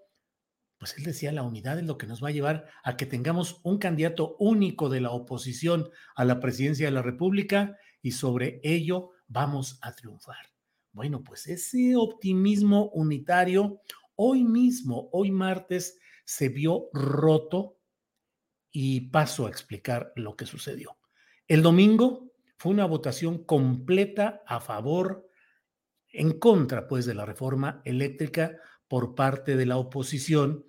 pues 0.79 0.97
él 0.97 1.03
decía, 1.03 1.31
la 1.31 1.43
unidad 1.43 1.77
es 1.77 1.85
lo 1.85 1.99
que 1.99 2.07
nos 2.07 2.21
va 2.21 2.29
a 2.29 2.31
llevar 2.31 2.65
a 2.83 2.97
que 2.97 3.05
tengamos 3.05 3.61
un 3.63 3.77
candidato 3.77 4.35
único 4.39 4.89
de 4.89 5.01
la 5.01 5.11
oposición 5.11 5.89
a 6.15 6.25
la 6.25 6.39
presidencia 6.39 6.87
de 6.87 6.91
la 6.91 7.03
República 7.03 7.77
y 8.01 8.11
sobre 8.11 8.59
ello 8.63 9.11
vamos 9.27 9.77
a 9.81 9.93
triunfar. 9.93 10.51
Bueno, 10.91 11.23
pues 11.23 11.47
ese 11.47 11.95
optimismo 11.95 12.89
unitario 12.89 13.81
hoy 14.15 14.43
mismo, 14.43 15.09
hoy 15.11 15.31
martes, 15.31 15.99
se 16.25 16.49
vio 16.49 16.89
roto 16.91 17.77
y 18.75 19.01
paso 19.11 19.45
a 19.45 19.49
explicar 19.49 20.11
lo 20.15 20.35
que 20.35 20.47
sucedió. 20.47 20.97
El 21.47 21.61
domingo 21.61 22.31
fue 22.57 22.71
una 22.71 22.85
votación 22.85 23.43
completa 23.45 24.41
a 24.47 24.59
favor, 24.59 25.29
en 26.09 26.39
contra, 26.39 26.87
pues, 26.87 27.05
de 27.05 27.13
la 27.13 27.25
reforma 27.25 27.81
eléctrica 27.85 28.57
por 28.87 29.15
parte 29.15 29.55
de 29.55 29.65
la 29.67 29.77
oposición, 29.77 30.65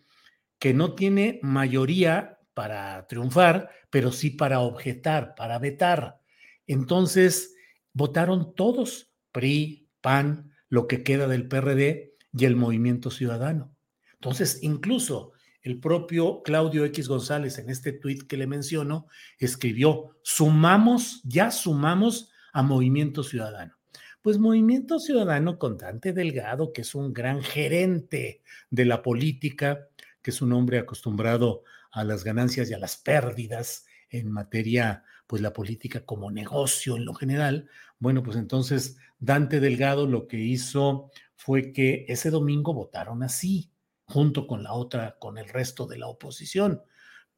que 0.58 0.74
no 0.74 0.94
tiene 0.94 1.40
mayoría 1.42 2.38
para 2.52 3.06
triunfar, 3.06 3.70
pero 3.90 4.12
sí 4.12 4.30
para 4.30 4.60
objetar, 4.60 5.34
para 5.34 5.58
vetar. 5.58 6.20
Entonces, 6.66 7.54
votaron 7.92 8.54
todos, 8.54 9.12
PRI, 9.32 9.88
PAN, 10.00 10.52
lo 10.68 10.86
que 10.86 11.02
queda 11.02 11.26
del 11.26 11.48
PRD 11.48 12.14
y 12.32 12.44
el 12.44 12.56
Movimiento 12.56 13.10
Ciudadano. 13.10 13.74
Entonces, 14.14 14.58
incluso 14.62 15.33
el 15.64 15.80
propio 15.80 16.42
Claudio 16.42 16.84
X 16.84 17.08
González 17.08 17.58
en 17.58 17.70
este 17.70 17.92
tuit 17.92 18.26
que 18.28 18.36
le 18.36 18.46
menciono 18.46 19.08
escribió, 19.38 20.18
sumamos, 20.22 21.22
ya 21.24 21.50
sumamos 21.50 22.30
a 22.52 22.62
Movimiento 22.62 23.22
Ciudadano. 23.24 23.74
Pues 24.20 24.38
Movimiento 24.38 25.00
Ciudadano 25.00 25.58
con 25.58 25.78
Dante 25.78 26.12
Delgado, 26.12 26.72
que 26.72 26.82
es 26.82 26.94
un 26.94 27.14
gran 27.14 27.42
gerente 27.42 28.42
de 28.70 28.84
la 28.84 29.00
política, 29.00 29.88
que 30.20 30.30
es 30.30 30.42
un 30.42 30.52
hombre 30.52 30.78
acostumbrado 30.78 31.64
a 31.90 32.04
las 32.04 32.24
ganancias 32.24 32.70
y 32.70 32.74
a 32.74 32.78
las 32.78 32.98
pérdidas 32.98 33.86
en 34.10 34.30
materia, 34.30 35.02
pues 35.26 35.40
la 35.40 35.54
política 35.54 36.04
como 36.04 36.30
negocio 36.30 36.96
en 36.96 37.06
lo 37.06 37.14
general. 37.14 37.70
Bueno, 37.98 38.22
pues 38.22 38.36
entonces 38.36 38.98
Dante 39.18 39.60
Delgado 39.60 40.06
lo 40.06 40.28
que 40.28 40.36
hizo 40.36 41.10
fue 41.36 41.72
que 41.72 42.04
ese 42.08 42.28
domingo 42.28 42.74
votaron 42.74 43.22
así 43.22 43.70
junto 44.06 44.46
con 44.46 44.62
la 44.62 44.72
otra, 44.72 45.16
con 45.18 45.38
el 45.38 45.48
resto 45.48 45.86
de 45.86 45.98
la 45.98 46.08
oposición. 46.08 46.82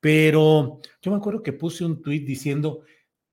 Pero 0.00 0.80
yo 1.02 1.10
me 1.10 1.16
acuerdo 1.16 1.42
que 1.42 1.52
puse 1.52 1.84
un 1.84 2.02
tuit 2.02 2.26
diciendo, 2.26 2.82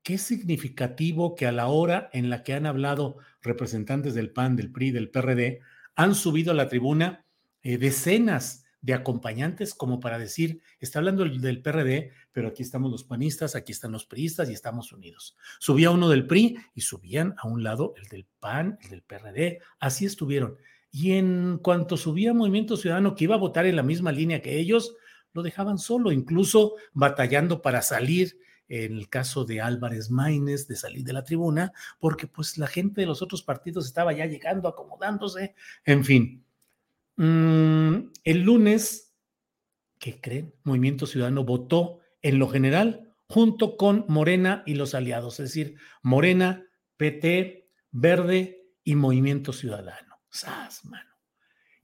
qué 0.02 0.18
significativo 0.18 1.34
que 1.34 1.46
a 1.46 1.52
la 1.52 1.66
hora 1.66 2.10
en 2.12 2.30
la 2.30 2.42
que 2.42 2.52
han 2.52 2.66
hablado 2.66 3.16
representantes 3.42 4.14
del 4.14 4.30
PAN, 4.30 4.54
del 4.54 4.70
PRI, 4.70 4.90
del 4.90 5.10
PRD, 5.10 5.60
han 5.96 6.14
subido 6.14 6.52
a 6.52 6.54
la 6.54 6.68
tribuna 6.68 7.24
eh, 7.62 7.78
decenas 7.78 8.64
de 8.82 8.92
acompañantes 8.92 9.72
como 9.74 9.98
para 9.98 10.18
decir, 10.18 10.60
está 10.78 10.98
hablando 10.98 11.24
del 11.24 11.62
PRD, 11.62 12.12
pero 12.32 12.48
aquí 12.48 12.62
estamos 12.62 12.90
los 12.90 13.02
panistas, 13.02 13.56
aquí 13.56 13.72
están 13.72 13.92
los 13.92 14.04
priistas 14.04 14.50
y 14.50 14.52
estamos 14.52 14.92
unidos. 14.92 15.38
Subía 15.58 15.90
uno 15.90 16.10
del 16.10 16.26
PRI 16.26 16.58
y 16.74 16.82
subían 16.82 17.34
a 17.38 17.48
un 17.48 17.62
lado 17.62 17.94
el 17.96 18.08
del 18.08 18.26
PAN, 18.40 18.78
el 18.82 18.90
del 18.90 19.02
PRD, 19.02 19.60
así 19.78 20.04
estuvieron. 20.04 20.58
Y 20.96 21.14
en 21.14 21.58
cuanto 21.58 21.96
subía 21.96 22.32
Movimiento 22.32 22.76
Ciudadano 22.76 23.16
que 23.16 23.24
iba 23.24 23.34
a 23.34 23.38
votar 23.38 23.66
en 23.66 23.74
la 23.74 23.82
misma 23.82 24.12
línea 24.12 24.40
que 24.40 24.60
ellos, 24.60 24.94
lo 25.32 25.42
dejaban 25.42 25.76
solo, 25.76 26.12
incluso 26.12 26.76
batallando 26.92 27.62
para 27.62 27.82
salir, 27.82 28.38
en 28.68 28.92
el 28.92 29.08
caso 29.08 29.44
de 29.44 29.60
Álvarez 29.60 30.08
Maínez, 30.12 30.68
de 30.68 30.76
salir 30.76 31.02
de 31.02 31.12
la 31.12 31.24
tribuna, 31.24 31.72
porque 31.98 32.28
pues 32.28 32.58
la 32.58 32.68
gente 32.68 33.00
de 33.00 33.08
los 33.08 33.22
otros 33.22 33.42
partidos 33.42 33.86
estaba 33.86 34.12
ya 34.12 34.26
llegando, 34.26 34.68
acomodándose, 34.68 35.56
en 35.84 36.04
fin. 36.04 36.44
Mm, 37.16 38.12
el 38.22 38.40
lunes, 38.42 39.16
¿qué 39.98 40.20
creen? 40.20 40.54
Movimiento 40.62 41.06
Ciudadano 41.06 41.42
votó 41.42 41.98
en 42.22 42.38
lo 42.38 42.48
general 42.48 43.12
junto 43.26 43.76
con 43.76 44.04
Morena 44.06 44.62
y 44.64 44.74
los 44.74 44.94
aliados, 44.94 45.40
es 45.40 45.48
decir, 45.48 45.74
Morena, 46.02 46.64
PT, 46.98 47.68
Verde 47.90 48.68
y 48.84 48.94
Movimiento 48.94 49.52
Ciudadano. 49.52 50.03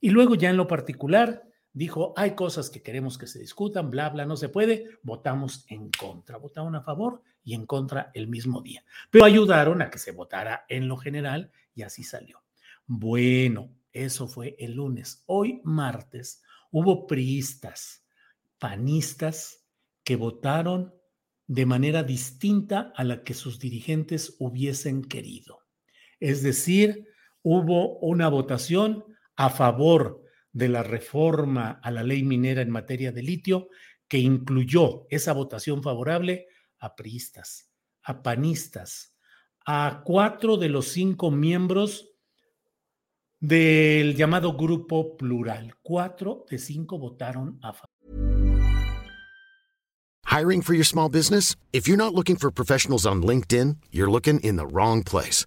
Y 0.00 0.10
luego 0.10 0.34
ya 0.34 0.50
en 0.50 0.56
lo 0.56 0.66
particular 0.66 1.44
dijo, 1.72 2.14
hay 2.16 2.34
cosas 2.34 2.70
que 2.70 2.82
queremos 2.82 3.16
que 3.16 3.26
se 3.26 3.38
discutan, 3.38 3.90
bla, 3.90 4.08
bla, 4.08 4.24
no 4.24 4.36
se 4.36 4.48
puede, 4.48 4.98
votamos 5.02 5.64
en 5.68 5.90
contra, 5.90 6.36
votaron 6.38 6.74
a 6.74 6.82
favor 6.82 7.22
y 7.44 7.54
en 7.54 7.66
contra 7.66 8.10
el 8.14 8.26
mismo 8.26 8.60
día. 8.60 8.84
Pero 9.10 9.24
ayudaron 9.24 9.82
a 9.82 9.90
que 9.90 9.98
se 9.98 10.12
votara 10.12 10.64
en 10.68 10.88
lo 10.88 10.96
general 10.96 11.52
y 11.74 11.82
así 11.82 12.02
salió. 12.02 12.42
Bueno, 12.86 13.70
eso 13.92 14.26
fue 14.26 14.56
el 14.58 14.74
lunes. 14.74 15.22
Hoy, 15.26 15.60
martes, 15.64 16.42
hubo 16.70 17.06
priistas, 17.06 18.04
panistas 18.58 19.64
que 20.02 20.16
votaron 20.16 20.94
de 21.46 21.66
manera 21.66 22.02
distinta 22.02 22.92
a 22.94 23.04
la 23.04 23.24
que 23.24 23.34
sus 23.34 23.58
dirigentes 23.58 24.36
hubiesen 24.38 25.02
querido. 25.02 25.60
Es 26.20 26.42
decir, 26.42 27.08
hubo 27.42 27.98
una 27.98 28.28
votación 28.28 29.04
a 29.36 29.50
favor 29.50 30.22
de 30.52 30.68
la 30.68 30.82
reforma 30.82 31.80
a 31.82 31.90
la 31.90 32.02
ley 32.02 32.22
minera 32.22 32.62
en 32.62 32.70
materia 32.70 33.12
de 33.12 33.22
litio 33.22 33.68
que 34.08 34.18
incluyó 34.18 35.06
esa 35.08 35.32
votación 35.32 35.82
favorable 35.82 36.46
a 36.78 36.96
priistas, 36.96 37.70
a 38.02 38.22
panistas, 38.22 39.14
a 39.64 40.02
cuatro 40.04 40.56
de 40.56 40.68
los 40.68 40.88
cinco 40.88 41.30
miembros 41.30 42.10
del 43.38 44.16
llamado 44.16 44.54
grupo 44.54 45.16
plural. 45.16 45.74
Cuatro 45.82 46.44
de 46.50 46.58
cinco 46.58 46.98
votaron 46.98 47.58
a 47.62 47.72
favor. 47.72 47.90
Hiring 50.26 50.62
for 50.62 50.74
your 50.74 50.84
small 50.84 51.08
business? 51.08 51.56
If 51.72 51.88
you're 51.88 51.96
not 51.96 52.14
looking 52.14 52.36
for 52.36 52.52
professionals 52.52 53.04
on 53.04 53.22
LinkedIn, 53.22 53.78
you're 53.90 54.10
looking 54.10 54.38
in 54.40 54.56
the 54.56 54.66
wrong 54.66 55.02
place. 55.02 55.46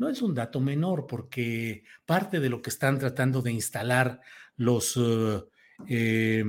No 0.00 0.08
es 0.08 0.22
un 0.22 0.34
dato 0.34 0.60
menor 0.60 1.06
porque 1.06 1.84
parte 2.06 2.40
de 2.40 2.48
lo 2.48 2.62
que 2.62 2.70
están 2.70 2.98
tratando 2.98 3.42
de 3.42 3.52
instalar 3.52 4.22
los, 4.56 4.96
uh, 4.96 5.46
eh, 5.86 6.42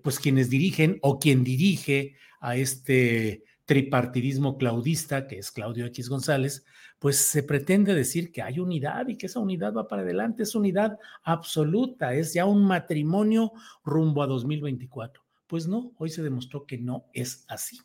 pues 0.00 0.20
quienes 0.20 0.48
dirigen 0.48 1.00
o 1.02 1.18
quien 1.18 1.42
dirige 1.42 2.14
a 2.40 2.54
este 2.54 3.42
tripartidismo 3.64 4.58
claudista, 4.58 5.26
que 5.26 5.38
es 5.38 5.50
Claudio 5.50 5.86
X 5.86 6.08
González, 6.08 6.64
pues 7.00 7.16
se 7.16 7.42
pretende 7.42 7.94
decir 7.94 8.30
que 8.30 8.42
hay 8.42 8.60
unidad 8.60 9.08
y 9.08 9.18
que 9.18 9.26
esa 9.26 9.40
unidad 9.40 9.74
va 9.74 9.88
para 9.88 10.02
adelante, 10.02 10.44
es 10.44 10.54
unidad 10.54 11.00
absoluta, 11.24 12.14
es 12.14 12.32
ya 12.32 12.44
un 12.44 12.64
matrimonio 12.64 13.50
rumbo 13.84 14.22
a 14.22 14.28
2024. 14.28 15.20
Pues 15.48 15.66
no, 15.66 15.94
hoy 15.96 16.10
se 16.10 16.22
demostró 16.22 16.64
que 16.64 16.78
no 16.78 17.06
es 17.12 17.44
así. 17.48 17.80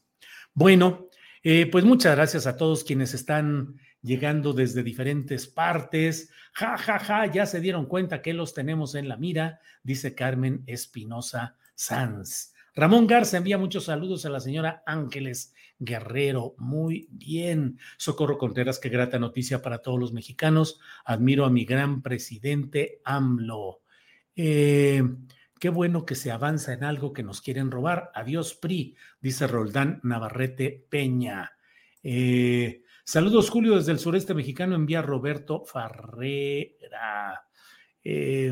Bueno, 0.54 1.08
eh, 1.41 1.65
pues 1.65 1.84
muchas 1.84 2.15
gracias 2.15 2.45
a 2.45 2.58
todos 2.58 2.84
quienes 2.84 3.15
están 3.15 3.80
llegando 4.01 4.53
desde 4.53 4.83
diferentes 4.83 5.47
partes. 5.47 6.29
Ja, 6.53 6.77
ja, 6.77 6.99
ja, 6.99 7.25
ya 7.25 7.45
se 7.45 7.60
dieron 7.60 7.86
cuenta 7.86 8.21
que 8.21 8.33
los 8.33 8.53
tenemos 8.53 8.95
en 8.95 9.07
la 9.07 9.17
mira, 9.17 9.60
dice 9.83 10.15
Carmen 10.15 10.63
Espinosa 10.65 11.57
Sanz. 11.75 12.53
Ramón 12.77 13.07
Garza 13.07 13.38
envía 13.38 13.57
muchos 13.57 13.86
saludos 13.86 14.25
a 14.25 14.29
la 14.29 14.39
señora 14.39 14.83
Ángeles 14.86 15.51
Guerrero. 15.79 16.53
Muy 16.60 17.07
bien. 17.10 17.79
Socorro 17.97 18.38
Contreras, 18.38 18.77
qué 18.77 18.89
grata 18.89 19.17
noticia 19.17 19.63
para 19.63 19.79
todos 19.79 19.99
los 19.99 20.13
mexicanos. 20.13 20.79
Admiro 21.03 21.45
a 21.45 21.49
mi 21.49 21.65
gran 21.65 22.03
presidente 22.03 23.01
AMLO. 23.03 23.81
Eh, 24.36 25.01
qué 25.60 25.69
bueno 25.69 26.05
que 26.05 26.13
se 26.13 26.29
avanza 26.29 26.71
en 26.73 26.83
algo 26.83 27.13
que 27.13 27.23
nos 27.23 27.41
quieren 27.41 27.71
robar. 27.71 28.12
Adiós, 28.13 28.53
PRI, 28.53 28.95
dice 29.19 29.47
Roldán 29.47 29.99
Navarrete 30.03 30.86
Peña. 30.88 31.53
Eh, 32.03 32.83
saludos, 33.08 33.50
Julio, 33.50 33.78
desde 33.78 33.93
el 33.93 34.00
sureste 34.00 34.34
mexicano, 34.34 34.76
envía 34.76 35.02
Roberto 35.02 35.63
Farrera. 35.65 37.48
Eh, 38.04 38.52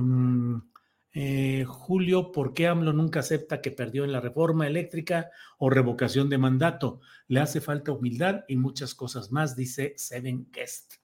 eh, 1.18 1.64
Julio, 1.66 2.32
¿por 2.32 2.54
qué 2.54 2.68
AMLO 2.68 2.92
nunca 2.94 3.22
acepta 3.22 3.62
que 3.62 3.72
perdió 3.72 4.04
en 4.04 4.12
la 4.12 4.20
reforma 4.20 4.68
eléctrica 4.68 5.30
o 5.58 5.70
revocación 5.70 6.30
de 6.30 6.38
mandato? 6.38 7.00
Le 7.28 7.40
hace 7.40 7.62
falta 7.62 7.92
humildad 7.92 8.44
y 8.48 8.56
muchas 8.56 8.94
cosas 8.96 9.32
más, 9.32 9.56
dice 9.56 9.94
Seven 9.98 10.50
Guest. 10.52 10.96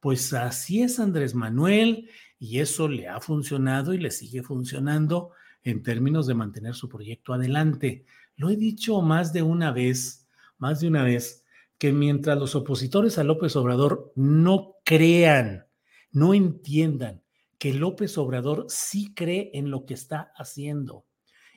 Pues 0.00 0.32
así 0.32 0.82
es 0.82 0.98
Andrés 0.98 1.34
Manuel 1.34 2.08
y 2.40 2.58
eso 2.58 2.88
le 2.88 3.06
ha 3.06 3.20
funcionado 3.20 3.94
y 3.94 3.98
le 3.98 4.10
sigue 4.10 4.42
funcionando 4.42 5.30
en 5.62 5.84
términos 5.84 6.26
de 6.26 6.34
mantener 6.34 6.74
su 6.74 6.88
proyecto 6.88 7.32
adelante. 7.32 8.04
Lo 8.36 8.50
he 8.50 8.56
dicho 8.56 9.00
más 9.00 9.32
de 9.32 9.42
una 9.42 9.70
vez, 9.70 10.28
más 10.58 10.80
de 10.80 10.88
una 10.88 11.04
vez, 11.04 11.41
que 11.82 11.90
mientras 11.90 12.38
los 12.38 12.54
opositores 12.54 13.18
a 13.18 13.24
López 13.24 13.56
Obrador 13.56 14.12
no 14.14 14.76
crean, 14.84 15.66
no 16.12 16.32
entiendan 16.32 17.24
que 17.58 17.74
López 17.74 18.16
Obrador 18.18 18.66
sí 18.68 19.12
cree 19.12 19.50
en 19.54 19.68
lo 19.68 19.84
que 19.84 19.94
está 19.94 20.32
haciendo 20.36 21.06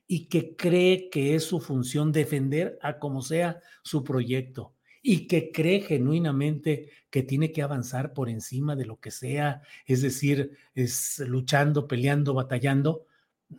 y 0.07 0.25
que 0.25 0.55
cree 0.55 1.11
que 1.11 1.35
es 1.35 1.43
su 1.43 1.59
función 1.59 2.11
defender 2.11 2.79
a 2.81 2.97
como 2.97 3.21
sea 3.21 3.59
su 3.83 4.03
proyecto 4.03 4.73
y 5.03 5.27
que 5.27 5.51
cree 5.51 5.81
genuinamente 5.81 6.89
que 7.11 7.21
tiene 7.21 7.51
que 7.51 7.61
avanzar 7.61 8.11
por 8.11 8.27
encima 8.27 8.75
de 8.75 8.85
lo 8.85 8.99
que 8.99 9.11
sea, 9.11 9.61
es 9.85 10.01
decir, 10.01 10.57
es 10.73 11.19
luchando, 11.19 11.87
peleando, 11.87 12.33
batallando, 12.33 13.05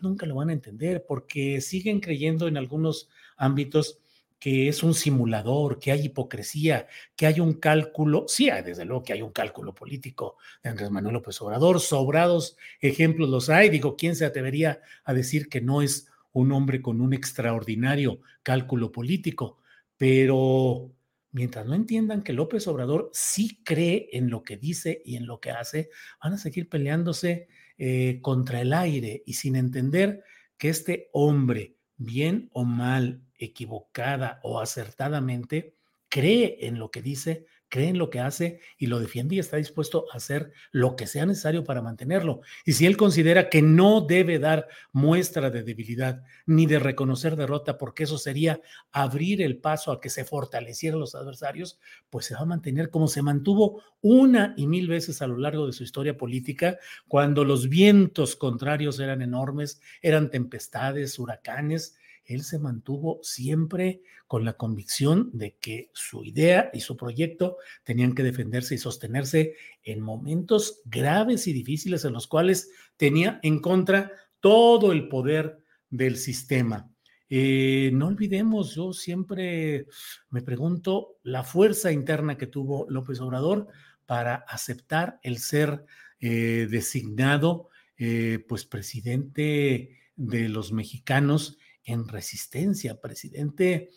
nunca 0.02 0.26
lo 0.26 0.34
van 0.34 0.50
a 0.50 0.54
entender 0.54 1.04
porque 1.06 1.60
siguen 1.60 2.00
creyendo 2.00 2.48
en 2.48 2.56
algunos 2.56 3.08
ámbitos 3.36 4.00
que 4.46 4.68
es 4.68 4.84
un 4.84 4.94
simulador, 4.94 5.80
que 5.80 5.90
hay 5.90 6.04
hipocresía, 6.04 6.86
que 7.16 7.26
hay 7.26 7.40
un 7.40 7.54
cálculo, 7.54 8.26
sí, 8.28 8.48
desde 8.64 8.84
luego 8.84 9.02
que 9.02 9.12
hay 9.12 9.20
un 9.20 9.32
cálculo 9.32 9.74
político 9.74 10.36
de 10.62 10.70
Andrés 10.70 10.88
Manuel 10.88 11.14
López 11.14 11.42
Obrador, 11.42 11.80
sobrados 11.80 12.56
ejemplos 12.80 13.28
los 13.28 13.50
hay, 13.50 13.70
digo, 13.70 13.96
¿quién 13.96 14.14
se 14.14 14.24
atrevería 14.24 14.80
a 15.02 15.14
decir 15.14 15.48
que 15.48 15.60
no 15.60 15.82
es 15.82 16.06
un 16.30 16.52
hombre 16.52 16.80
con 16.80 17.00
un 17.00 17.12
extraordinario 17.12 18.20
cálculo 18.44 18.92
político? 18.92 19.58
Pero 19.96 20.92
mientras 21.32 21.66
no 21.66 21.74
entiendan 21.74 22.22
que 22.22 22.32
López 22.32 22.68
Obrador 22.68 23.10
sí 23.12 23.64
cree 23.64 24.10
en 24.12 24.30
lo 24.30 24.44
que 24.44 24.58
dice 24.58 25.02
y 25.04 25.16
en 25.16 25.26
lo 25.26 25.40
que 25.40 25.50
hace, 25.50 25.90
van 26.22 26.34
a 26.34 26.38
seguir 26.38 26.68
peleándose 26.68 27.48
eh, 27.78 28.20
contra 28.22 28.60
el 28.60 28.74
aire 28.74 29.24
y 29.26 29.32
sin 29.32 29.56
entender 29.56 30.22
que 30.56 30.68
este 30.68 31.10
hombre, 31.12 31.75
bien 31.96 32.50
o 32.52 32.64
mal, 32.64 33.22
equivocada 33.38 34.40
o 34.42 34.60
acertadamente, 34.60 35.74
cree 36.08 36.66
en 36.66 36.78
lo 36.78 36.90
que 36.90 37.02
dice, 37.02 37.46
cree 37.68 37.88
en 37.88 37.98
lo 37.98 38.10
que 38.10 38.20
hace 38.20 38.60
y 38.78 38.86
lo 38.86 39.00
defiende 39.00 39.34
y 39.34 39.38
está 39.38 39.56
dispuesto 39.56 40.06
a 40.12 40.16
hacer 40.16 40.52
lo 40.70 40.96
que 40.96 41.06
sea 41.06 41.26
necesario 41.26 41.64
para 41.64 41.82
mantenerlo. 41.82 42.40
Y 42.64 42.72
si 42.72 42.86
él 42.86 42.96
considera 42.96 43.48
que 43.48 43.62
no 43.62 44.00
debe 44.00 44.38
dar 44.38 44.68
muestra 44.92 45.50
de 45.50 45.62
debilidad 45.62 46.22
ni 46.46 46.66
de 46.66 46.78
reconocer 46.78 47.36
derrota, 47.36 47.78
porque 47.78 48.04
eso 48.04 48.18
sería 48.18 48.60
abrir 48.92 49.42
el 49.42 49.58
paso 49.58 49.92
a 49.92 50.00
que 50.00 50.10
se 50.10 50.24
fortalecieran 50.24 51.00
los 51.00 51.14
adversarios, 51.14 51.78
pues 52.10 52.26
se 52.26 52.34
va 52.34 52.40
a 52.40 52.46
mantener 52.46 52.90
como 52.90 53.08
se 53.08 53.22
mantuvo 53.22 53.82
una 54.00 54.54
y 54.56 54.66
mil 54.66 54.88
veces 54.88 55.22
a 55.22 55.26
lo 55.26 55.36
largo 55.36 55.66
de 55.66 55.72
su 55.72 55.82
historia 55.82 56.16
política, 56.16 56.78
cuando 57.08 57.44
los 57.44 57.68
vientos 57.68 58.36
contrarios 58.36 59.00
eran 59.00 59.22
enormes, 59.22 59.80
eran 60.02 60.30
tempestades, 60.30 61.18
huracanes, 61.18 61.96
él 62.26 62.42
se 62.42 62.58
mantuvo 62.58 63.20
siempre 63.22 64.02
con 64.26 64.44
la 64.44 64.54
convicción 64.54 65.30
de 65.32 65.56
que 65.60 65.90
su 65.92 66.24
idea 66.24 66.70
y 66.72 66.80
su 66.80 66.96
proyecto 66.96 67.56
tenían 67.84 68.14
que 68.14 68.22
defenderse 68.22 68.74
y 68.74 68.78
sostenerse 68.78 69.54
en 69.82 70.00
momentos 70.00 70.80
graves 70.84 71.46
y 71.46 71.52
difíciles 71.52 72.04
en 72.04 72.12
los 72.12 72.26
cuales 72.26 72.70
tenía 72.96 73.40
en 73.42 73.60
contra 73.60 74.12
todo 74.40 74.92
el 74.92 75.08
poder 75.08 75.58
del 75.90 76.16
sistema. 76.16 76.90
Eh, 77.28 77.90
no 77.92 78.06
olvidemos, 78.06 78.74
yo 78.74 78.92
siempre 78.92 79.86
me 80.30 80.42
pregunto 80.42 81.18
la 81.22 81.42
fuerza 81.42 81.90
interna 81.90 82.36
que 82.36 82.46
tuvo 82.46 82.86
López 82.88 83.20
Obrador 83.20 83.66
para 84.06 84.36
aceptar 84.36 85.18
el 85.22 85.38
ser 85.38 85.84
eh, 86.20 86.68
designado 86.70 87.68
eh, 87.98 88.44
pues 88.48 88.64
presidente 88.64 89.98
de 90.16 90.48
los 90.48 90.72
mexicanos 90.72 91.58
en 91.86 92.06
resistencia, 92.06 93.00
presidente 93.00 93.90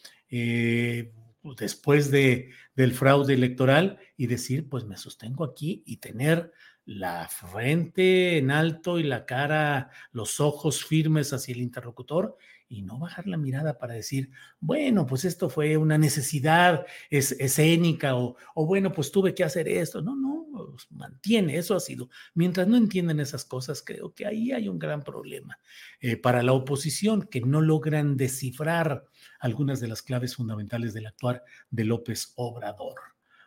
después 1.58 2.12
de, 2.12 2.52
del 2.75 2.93
fraude 2.93 3.34
electoral 3.34 3.99
y 4.15 4.28
decir, 4.28 4.69
pues 4.69 4.86
me 4.86 4.97
sostengo 4.97 5.43
aquí 5.43 5.84
y 5.86 5.97
tener 5.97 6.52
la 6.86 7.28
frente 7.28 8.38
en 8.38 8.52
alto 8.52 8.99
y 8.99 9.04
la 9.04 9.25
cara, 9.25 9.89
los 10.12 10.39
ojos 10.39 10.84
firmes 10.84 11.34
hacia 11.34 11.54
el 11.54 11.62
interlocutor 11.62 12.38
y 12.69 12.84
no 12.84 12.99
bajar 12.99 13.27
la 13.27 13.36
mirada 13.36 13.79
para 13.79 13.95
decir, 13.95 14.29
bueno, 14.60 15.08
pues 15.08 15.25
esto 15.25 15.49
fue 15.49 15.75
una 15.75 15.97
necesidad 15.97 16.86
escénica 17.10 18.15
o, 18.15 18.38
bueno, 18.55 18.91
pues 18.91 19.12
tuve 19.12 19.34
que 19.34 19.43
hacer 19.43 19.67
esto. 19.67 20.01
No, 20.01 20.15
no, 20.15 20.45
pues, 20.51 20.86
mantiene, 20.91 21.58
eso 21.58 21.75
ha 21.75 21.79
sido. 21.79 22.10
Mientras 22.36 22.67
no 22.67 22.77
entienden 22.77 23.19
esas 23.19 23.43
cosas, 23.43 23.82
creo 23.84 24.13
que 24.13 24.27
ahí 24.27 24.51
hay 24.51 24.69
un 24.69 24.77
gran 24.77 25.01
problema 25.01 25.58
eh, 25.99 26.15
para 26.15 26.43
la 26.43 26.53
oposición, 26.53 27.23
que 27.23 27.41
no 27.41 27.60
logran 27.60 28.15
descifrar 28.15 29.03
algunas 29.39 29.79
de 29.79 29.88
las 29.88 30.03
claves 30.03 30.36
fundamentales 30.36 30.93
del 30.93 31.08
actuar 31.08 31.43
de 31.71 31.86
López 31.86 32.34
Obrador. 32.36 32.95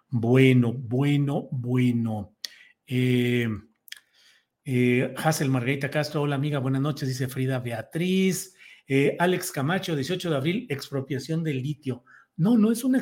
Bueno, 0.08 0.72
bueno, 0.72 1.48
bueno. 1.52 2.34
Eh, 2.88 3.48
eh, 4.64 5.14
Hazel 5.16 5.48
Margarita 5.48 5.90
Castro, 5.90 6.22
hola 6.22 6.34
amiga, 6.34 6.58
buenas 6.58 6.82
noches, 6.82 7.08
dice 7.08 7.28
Frida 7.28 7.60
Beatriz. 7.60 8.56
Eh, 8.94 9.16
Alex 9.18 9.52
Camacho, 9.52 9.96
18 9.96 10.28
de 10.28 10.36
abril, 10.36 10.66
expropiación 10.68 11.42
del 11.42 11.62
litio. 11.62 12.04
No, 12.36 12.58
no 12.58 12.70
es, 12.70 12.84
una 12.84 13.00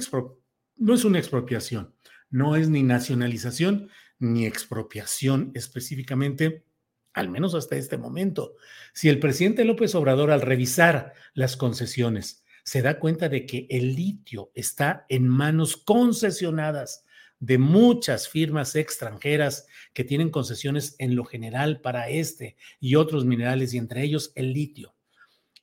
no 0.76 0.94
es 0.94 1.04
una 1.04 1.18
expropiación, 1.18 1.96
no 2.30 2.54
es 2.54 2.68
ni 2.68 2.84
nacionalización 2.84 3.90
ni 4.20 4.46
expropiación 4.46 5.50
específicamente, 5.56 6.64
al 7.12 7.28
menos 7.28 7.56
hasta 7.56 7.74
este 7.74 7.98
momento. 7.98 8.54
Si 8.94 9.08
el 9.08 9.18
presidente 9.18 9.64
López 9.64 9.96
Obrador 9.96 10.30
al 10.30 10.42
revisar 10.42 11.12
las 11.34 11.56
concesiones 11.56 12.44
se 12.62 12.82
da 12.82 13.00
cuenta 13.00 13.28
de 13.28 13.44
que 13.44 13.66
el 13.68 13.96
litio 13.96 14.52
está 14.54 15.06
en 15.08 15.26
manos 15.26 15.76
concesionadas 15.76 17.04
de 17.40 17.58
muchas 17.58 18.28
firmas 18.28 18.76
extranjeras 18.76 19.66
que 19.92 20.04
tienen 20.04 20.30
concesiones 20.30 20.94
en 21.00 21.16
lo 21.16 21.24
general 21.24 21.80
para 21.80 22.08
este 22.08 22.56
y 22.78 22.94
otros 22.94 23.24
minerales 23.24 23.74
y 23.74 23.78
entre 23.78 24.04
ellos 24.04 24.30
el 24.36 24.52
litio 24.52 24.94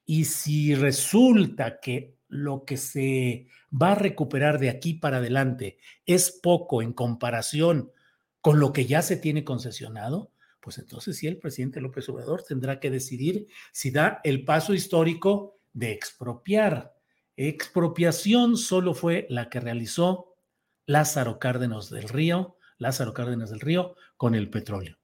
y 0.07 0.23
si 0.25 0.73
resulta 0.73 1.79
que 1.81 2.15
lo 2.29 2.63
que 2.63 2.77
se 2.77 3.47
va 3.69 3.91
a 3.91 3.95
recuperar 3.95 4.57
de 4.57 4.69
aquí 4.69 4.93
para 4.93 5.17
adelante 5.17 5.77
es 6.05 6.31
poco 6.31 6.81
en 6.81 6.93
comparación 6.93 7.91
con 8.39 8.61
lo 8.61 8.71
que 8.71 8.85
ya 8.85 9.01
se 9.01 9.17
tiene 9.17 9.43
concesionado, 9.43 10.31
pues 10.61 10.77
entonces 10.77 11.17
sí 11.17 11.27
el 11.27 11.37
presidente 11.37 11.81
López 11.81 12.07
Obrador 12.07 12.43
tendrá 12.43 12.79
que 12.79 12.89
decidir 12.89 13.47
si 13.73 13.91
da 13.91 14.21
el 14.23 14.45
paso 14.45 14.73
histórico 14.73 15.59
de 15.73 15.91
expropiar. 15.91 16.95
Expropiación 17.35 18.55
solo 18.55 18.93
fue 18.93 19.27
la 19.29 19.49
que 19.49 19.59
realizó 19.59 20.35
Lázaro 20.85 21.37
Cárdenas 21.37 21.89
del 21.89 22.07
Río, 22.07 22.55
Lázaro 22.77 23.13
Cárdenas 23.13 23.49
del 23.49 23.59
Río 23.59 23.95
con 24.15 24.35
el 24.35 24.49
petróleo. 24.49 24.97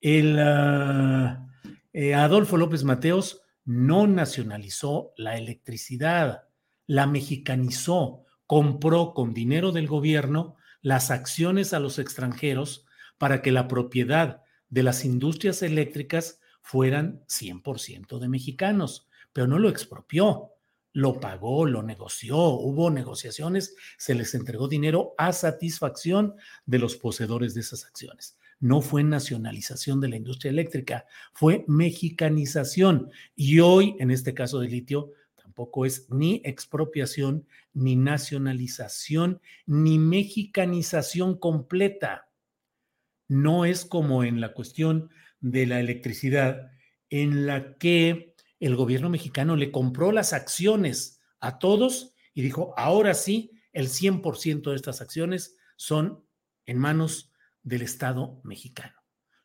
El 0.00 0.36
ah, 0.40 1.46
eh, 1.92 2.14
Adolfo 2.14 2.56
López 2.56 2.82
Mateos 2.82 3.41
no 3.64 4.06
nacionalizó 4.06 5.12
la 5.16 5.36
electricidad, 5.36 6.48
la 6.86 7.06
mexicanizó, 7.06 8.24
compró 8.46 9.14
con 9.14 9.34
dinero 9.34 9.72
del 9.72 9.86
gobierno 9.86 10.56
las 10.80 11.10
acciones 11.10 11.72
a 11.72 11.80
los 11.80 11.98
extranjeros 11.98 12.86
para 13.18 13.40
que 13.40 13.52
la 13.52 13.68
propiedad 13.68 14.42
de 14.68 14.82
las 14.82 15.04
industrias 15.04 15.62
eléctricas 15.62 16.40
fueran 16.60 17.24
100% 17.26 18.18
de 18.18 18.28
mexicanos, 18.28 19.08
pero 19.32 19.46
no 19.46 19.58
lo 19.58 19.68
expropió, 19.68 20.50
lo 20.92 21.20
pagó, 21.20 21.66
lo 21.66 21.82
negoció, 21.82 22.36
hubo 22.36 22.90
negociaciones, 22.90 23.74
se 23.96 24.14
les 24.14 24.34
entregó 24.34 24.68
dinero 24.68 25.14
a 25.18 25.32
satisfacción 25.32 26.34
de 26.66 26.78
los 26.78 26.96
poseedores 26.96 27.54
de 27.54 27.60
esas 27.60 27.84
acciones 27.84 28.36
no 28.62 28.80
fue 28.80 29.02
nacionalización 29.02 30.00
de 30.00 30.08
la 30.08 30.16
industria 30.16 30.50
eléctrica, 30.50 31.04
fue 31.32 31.64
mexicanización. 31.66 33.10
Y 33.34 33.58
hoy, 33.58 33.96
en 33.98 34.12
este 34.12 34.34
caso 34.34 34.60
de 34.60 34.68
litio, 34.68 35.10
tampoco 35.34 35.84
es 35.84 36.06
ni 36.10 36.40
expropiación, 36.44 37.44
ni 37.74 37.96
nacionalización, 37.96 39.40
ni 39.66 39.98
mexicanización 39.98 41.36
completa. 41.38 42.28
No 43.26 43.64
es 43.64 43.84
como 43.84 44.22
en 44.22 44.40
la 44.40 44.54
cuestión 44.54 45.10
de 45.40 45.66
la 45.66 45.80
electricidad, 45.80 46.70
en 47.10 47.46
la 47.46 47.76
que 47.78 48.36
el 48.60 48.76
gobierno 48.76 49.10
mexicano 49.10 49.56
le 49.56 49.72
compró 49.72 50.12
las 50.12 50.32
acciones 50.32 51.20
a 51.40 51.58
todos 51.58 52.14
y 52.32 52.42
dijo, 52.42 52.74
ahora 52.76 53.14
sí, 53.14 53.50
el 53.72 53.88
100% 53.88 54.70
de 54.70 54.76
estas 54.76 55.00
acciones 55.00 55.56
son 55.74 56.24
en 56.64 56.78
manos 56.78 57.31
del 57.62 57.82
Estado 57.82 58.40
mexicano. 58.44 58.94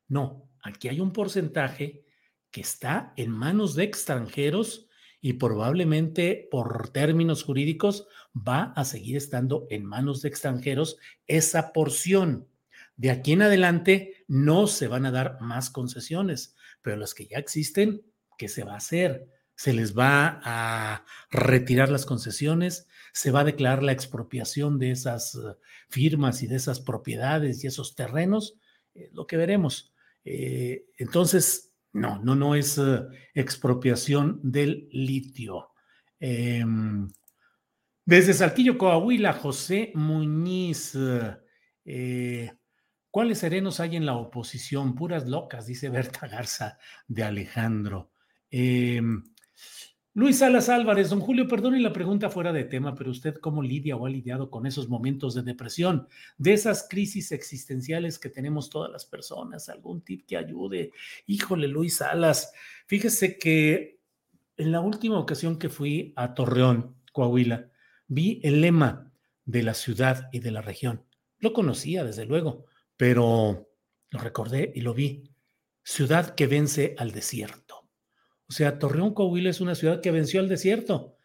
No, 0.08 0.50
aquí 0.62 0.88
hay 0.88 1.00
un 1.00 1.12
porcentaje 1.12 2.06
que 2.52 2.62
está 2.62 3.14
en 3.18 3.32
manos 3.32 3.76
de 3.76 3.84
extranjeros 3.84 4.88
y 5.20 5.34
probablemente 5.34 6.48
por 6.52 6.90
términos 6.90 7.44
jurídicos 7.44 8.08
va 8.36 8.74
a 8.76 8.86
seguir 8.86 9.18
estando 9.18 9.68
en 9.70 9.86
manos 9.86 10.22
de 10.22 10.30
extranjeros 10.30 10.98
esa 11.26 11.74
porción. 11.74 12.48
De 12.96 13.12
aquí 13.12 13.34
en 13.34 13.42
adelante 13.44 14.26
no 14.28 14.68
se 14.68 14.88
van 14.88 15.06
a 15.06 15.12
dar 15.12 15.38
más 15.42 15.70
concesiones, 15.70 16.56
pero 16.82 16.98
las 16.98 17.14
que 17.14 17.28
ya 17.28 17.38
existen, 17.38 18.02
¿qué 18.38 18.48
se 18.48 18.64
va 18.64 18.74
a 18.74 18.78
hacer? 18.78 19.30
Se 19.58 19.74
les 19.74 19.98
va 19.98 20.40
a 20.44 21.04
retirar 21.32 21.90
las 21.90 22.06
concesiones, 22.06 22.88
se 23.12 23.32
va 23.32 23.40
a 23.40 23.44
declarar 23.44 23.82
la 23.82 23.92
expropiación 23.92 24.78
de 24.78 24.92
esas 24.92 25.34
eh, 25.34 25.58
firmas 25.90 26.44
y 26.44 26.48
de 26.48 26.58
esas 26.58 26.80
propiedades 26.80 27.64
y 27.64 27.68
esos 27.68 27.96
terrenos, 27.96 28.60
eh, 28.94 29.10
lo 29.14 29.26
que 29.26 29.36
veremos. 29.36 29.92
Eh, 30.24 30.86
entonces, 31.00 31.74
no, 31.92 32.20
no, 32.20 32.36
no 32.36 32.54
es 32.54 32.80
expropiación 33.34 34.40
del 34.44 34.88
litio. 34.92 35.70
Em, 36.20 37.10
desde 38.06 38.36
Saltillo, 38.36 38.78
Coahuila, 38.78 39.34
José 39.34 39.92
Muñiz. 39.96 40.96
¿Cuáles 43.10 43.40
serenos 43.40 43.80
hay 43.80 43.96
en 43.96 44.06
la 44.06 44.16
oposición? 44.16 44.94
Puras 44.94 45.28
locas, 45.28 45.66
dice 45.66 45.90
Berta 45.90 46.28
Garza 46.28 46.78
de 47.08 47.24
Alejandro. 47.24 48.12
Luis 50.18 50.40
Salas 50.40 50.68
Álvarez, 50.68 51.12
don 51.12 51.20
Julio, 51.20 51.48
perdone 51.48 51.80
la 51.80 51.94
pregunta 51.94 52.32
fuera 52.32 52.52
de 52.52 52.64
tema, 52.64 52.96
pero 52.96 53.12
usted 53.12 53.36
cómo 53.36 53.62
lidia 53.62 53.96
o 53.96 54.08
ha 54.08 54.10
lidiado 54.10 54.50
con 54.50 54.66
esos 54.66 54.90
momentos 54.90 55.36
de 55.36 55.44
depresión, 55.44 56.08
de 56.40 56.54
esas 56.54 56.88
crisis 56.90 57.32
existenciales 57.32 58.18
que 58.18 58.30
tenemos 58.30 58.72
todas 58.72 58.92
las 58.92 59.06
personas, 59.06 59.70
algún 59.70 60.02
tip 60.02 60.26
que 60.26 60.36
ayude. 60.36 60.92
Híjole, 61.28 61.68
Luis 61.68 61.98
Salas, 61.98 62.52
fíjese 62.88 63.38
que 63.38 64.00
en 64.58 64.72
la 64.72 64.80
última 64.80 65.20
ocasión 65.20 65.60
que 65.60 65.70
fui 65.70 66.14
a 66.16 66.34
Torreón, 66.34 66.96
Coahuila, 67.14 67.70
vi 68.08 68.40
el 68.42 68.62
lema 68.62 69.14
de 69.46 69.62
la 69.62 69.76
ciudad 69.76 70.30
y 70.32 70.40
de 70.40 70.50
la 70.50 70.64
región. 70.64 71.04
Lo 71.38 71.54
conocía, 71.54 72.04
desde 72.04 72.26
luego, 72.26 72.66
pero 72.98 73.70
lo 74.10 74.20
recordé 74.20 74.72
y 74.74 74.82
lo 74.82 74.96
vi. 74.96 75.30
Ciudad 75.84 76.34
que 76.34 76.48
vence 76.48 76.96
al 76.98 77.12
desierto. 77.12 77.67
O 78.50 78.54
sea, 78.54 78.80
Torreón, 78.80 79.14
Coahuila 79.14 79.50
es 79.50 79.62
una 79.62 79.76
ciudad 79.76 80.02
que 80.02 80.12
venció 80.12 80.40
al 80.40 80.50
desierto. 80.50 81.18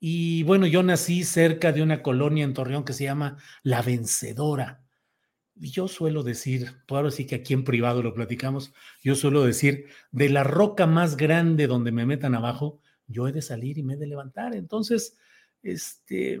Y 0.00 0.44
bueno, 0.44 0.66
yo 0.66 0.82
nací 0.82 1.24
cerca 1.24 1.72
de 1.72 1.82
una 1.82 2.02
colonia 2.02 2.44
en 2.44 2.54
Torreón 2.54 2.84
que 2.84 2.92
se 2.92 3.04
llama 3.04 3.36
La 3.62 3.82
Vencedora. 3.82 4.82
Y 5.60 5.70
yo 5.70 5.88
suelo 5.88 6.22
decir, 6.22 6.76
pues 6.86 6.96
ahora 6.96 7.10
sí 7.10 7.26
que 7.26 7.34
aquí 7.34 7.52
en 7.52 7.64
privado 7.64 8.02
lo 8.02 8.14
platicamos, 8.14 8.72
yo 9.02 9.16
suelo 9.16 9.44
decir, 9.44 9.86
de 10.12 10.28
la 10.28 10.44
roca 10.44 10.86
más 10.86 11.16
grande 11.16 11.66
donde 11.66 11.90
me 11.90 12.06
metan 12.06 12.36
abajo, 12.36 12.80
yo 13.08 13.26
he 13.26 13.32
de 13.32 13.42
salir 13.42 13.76
y 13.76 13.82
me 13.82 13.94
he 13.94 13.96
de 13.96 14.06
levantar. 14.06 14.54
Entonces, 14.54 15.16
este, 15.64 16.40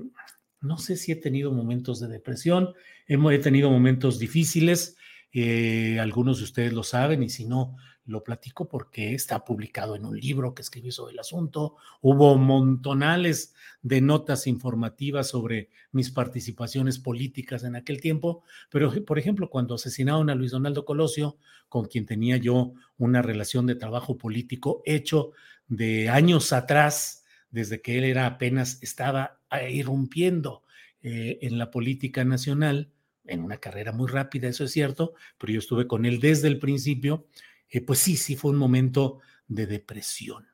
no 0.60 0.78
sé 0.78 0.96
si 0.96 1.10
he 1.10 1.16
tenido 1.16 1.52
momentos 1.52 1.98
de 1.98 2.06
depresión, 2.06 2.74
he 3.06 3.38
tenido 3.38 3.70
momentos 3.70 4.20
difíciles, 4.20 4.96
eh, 5.32 5.98
algunos 6.00 6.38
de 6.38 6.44
ustedes 6.44 6.72
lo 6.72 6.84
saben 6.84 7.22
y 7.22 7.28
si 7.28 7.44
no, 7.44 7.76
lo 8.08 8.24
platico 8.24 8.66
porque 8.68 9.14
está 9.14 9.44
publicado 9.44 9.94
en 9.94 10.06
un 10.06 10.18
libro 10.18 10.54
que 10.54 10.62
escribí 10.62 10.90
sobre 10.90 11.12
el 11.12 11.18
asunto. 11.18 11.76
Hubo 12.00 12.36
montonales 12.38 13.54
de 13.82 14.00
notas 14.00 14.46
informativas 14.46 15.28
sobre 15.28 15.68
mis 15.92 16.10
participaciones 16.10 16.98
políticas 16.98 17.64
en 17.64 17.76
aquel 17.76 18.00
tiempo, 18.00 18.42
pero 18.70 18.90
por 19.04 19.18
ejemplo, 19.18 19.50
cuando 19.50 19.74
asesinaron 19.74 20.30
a 20.30 20.34
Luis 20.34 20.52
Donaldo 20.52 20.86
Colosio, 20.86 21.36
con 21.68 21.84
quien 21.84 22.06
tenía 22.06 22.38
yo 22.38 22.72
una 22.96 23.20
relación 23.20 23.66
de 23.66 23.74
trabajo 23.74 24.16
político 24.16 24.82
hecho 24.86 25.32
de 25.66 26.08
años 26.08 26.54
atrás, 26.54 27.24
desde 27.50 27.82
que 27.82 27.98
él 27.98 28.04
era 28.04 28.24
apenas 28.24 28.82
estaba 28.82 29.40
irrumpiendo 29.70 30.64
eh, 31.02 31.38
en 31.42 31.58
la 31.58 31.70
política 31.70 32.24
nacional, 32.24 32.90
en 33.26 33.42
una 33.42 33.58
carrera 33.58 33.92
muy 33.92 34.08
rápida, 34.08 34.48
eso 34.48 34.64
es 34.64 34.72
cierto, 34.72 35.12
pero 35.36 35.52
yo 35.52 35.58
estuve 35.58 35.86
con 35.86 36.06
él 36.06 36.20
desde 36.20 36.48
el 36.48 36.58
principio 36.58 37.26
eh, 37.70 37.80
pues 37.80 37.98
sí, 37.98 38.16
sí 38.16 38.36
fue 38.36 38.50
un 38.50 38.56
momento 38.56 39.20
de 39.46 39.66
depresión. 39.66 40.46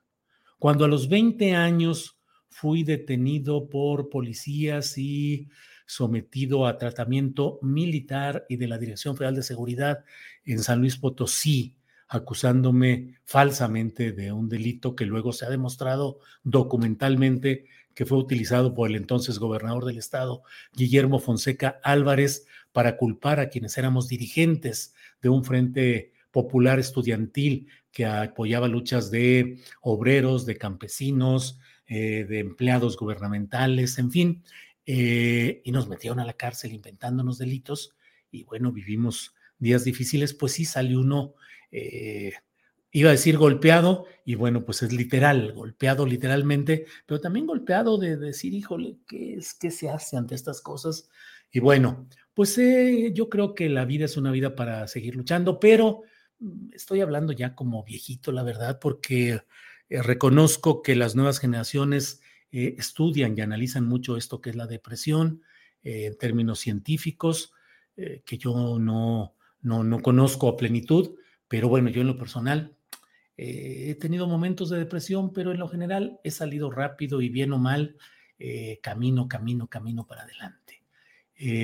Cuando 0.58 0.84
a 0.84 0.88
los 0.88 1.08
20 1.08 1.54
años 1.54 2.18
fui 2.48 2.84
detenido 2.84 3.68
por 3.68 4.08
policías 4.08 4.96
y 4.96 5.48
sometido 5.86 6.66
a 6.66 6.78
tratamiento 6.78 7.58
militar 7.62 8.46
y 8.48 8.56
de 8.56 8.68
la 8.68 8.78
Dirección 8.78 9.16
Federal 9.16 9.34
de 9.34 9.42
Seguridad 9.42 10.04
en 10.44 10.62
San 10.62 10.80
Luis 10.80 10.96
Potosí, 10.96 11.76
acusándome 12.08 13.18
falsamente 13.24 14.12
de 14.12 14.32
un 14.32 14.48
delito 14.48 14.94
que 14.94 15.04
luego 15.04 15.32
se 15.32 15.44
ha 15.44 15.50
demostrado 15.50 16.20
documentalmente 16.42 17.66
que 17.94 18.06
fue 18.06 18.18
utilizado 18.18 18.74
por 18.74 18.88
el 18.90 18.96
entonces 18.96 19.38
gobernador 19.38 19.84
del 19.84 19.98
estado, 19.98 20.42
Guillermo 20.72 21.20
Fonseca 21.20 21.80
Álvarez, 21.82 22.46
para 22.72 22.96
culpar 22.96 23.38
a 23.38 23.48
quienes 23.48 23.78
éramos 23.78 24.08
dirigentes 24.08 24.94
de 25.22 25.28
un 25.28 25.44
frente 25.44 26.13
popular 26.34 26.80
estudiantil 26.80 27.68
que 27.92 28.06
apoyaba 28.06 28.66
luchas 28.66 29.12
de 29.12 29.60
obreros, 29.80 30.44
de 30.46 30.58
campesinos, 30.58 31.60
eh, 31.86 32.26
de 32.28 32.40
empleados 32.40 32.96
gubernamentales, 32.96 33.98
en 33.98 34.10
fin, 34.10 34.42
eh, 34.84 35.62
y 35.64 35.70
nos 35.70 35.88
metieron 35.88 36.18
a 36.18 36.24
la 36.24 36.32
cárcel 36.32 36.72
inventándonos 36.72 37.38
delitos 37.38 37.94
y 38.32 38.42
bueno, 38.42 38.72
vivimos 38.72 39.36
días 39.60 39.84
difíciles, 39.84 40.34
pues 40.34 40.54
sí 40.54 40.64
salió 40.64 40.98
uno, 40.98 41.34
eh, 41.70 42.32
iba 42.90 43.10
a 43.10 43.12
decir 43.12 43.38
golpeado, 43.38 44.06
y 44.24 44.34
bueno, 44.34 44.64
pues 44.64 44.82
es 44.82 44.92
literal, 44.92 45.52
golpeado 45.52 46.04
literalmente, 46.04 46.86
pero 47.06 47.20
también 47.20 47.46
golpeado 47.46 47.96
de, 47.96 48.16
decir, 48.16 48.54
híjole, 48.54 48.98
¿qué 49.06 49.34
es, 49.34 49.54
qué 49.54 49.70
se 49.70 49.88
hace 49.88 50.16
ante 50.16 50.34
estas 50.34 50.60
cosas? 50.60 51.08
Y 51.52 51.60
bueno, 51.60 52.08
pues 52.34 52.58
yo 53.12 53.28
creo 53.28 53.54
que 53.54 53.68
la 53.68 53.84
vida 53.84 54.06
es 54.06 54.16
una 54.16 54.32
vida 54.32 54.56
para 54.56 54.88
seguir 54.88 55.14
luchando, 55.14 55.60
pero 55.60 56.02
estoy 56.72 57.00
hablando 57.00 57.32
ya 57.32 57.54
como 57.54 57.84
viejito, 57.84 58.32
la 58.32 58.42
verdad, 58.42 58.78
porque 58.80 59.40
eh, 59.88 60.02
reconozco 60.02 60.82
que 60.82 60.96
las 60.96 61.14
nuevas 61.14 61.38
generaciones 61.38 62.20
eh, 62.52 62.74
estudian 62.78 63.36
y 63.36 63.40
analizan 63.40 63.86
mucho 63.86 64.16
esto 64.16 64.40
que 64.40 64.50
es 64.50 64.56
la 64.56 64.66
depresión 64.66 65.42
eh, 65.82 66.06
en 66.06 66.18
términos 66.18 66.60
científicos, 66.60 67.52
que 67.96 68.38
yo 68.38 68.80
no, 68.80 69.36
no, 69.62 69.84
no, 69.84 70.02
conozco 70.02 70.48
a 70.48 70.56
plenitud, 70.56 71.14
pero 71.46 71.68
bueno, 71.68 71.90
yo 71.90 72.00
en 72.00 72.08
lo 72.08 72.18
personal 72.18 72.74
he 73.36 73.94
tenido 73.94 74.26
momentos 74.26 74.68
de 74.68 74.78
depresión, 74.78 75.32
pero 75.32 75.52
en 75.52 75.60
lo 75.60 75.68
general 75.68 76.18
he 76.24 76.32
salido 76.32 76.72
rápido 76.72 77.22
y 77.22 77.28
bien 77.28 77.52
o 77.52 77.58
mal, 77.58 77.96
camino, 78.82 79.28
camino, 79.28 79.68
camino 79.68 80.08
para 80.08 80.22
adelante. 80.22 80.82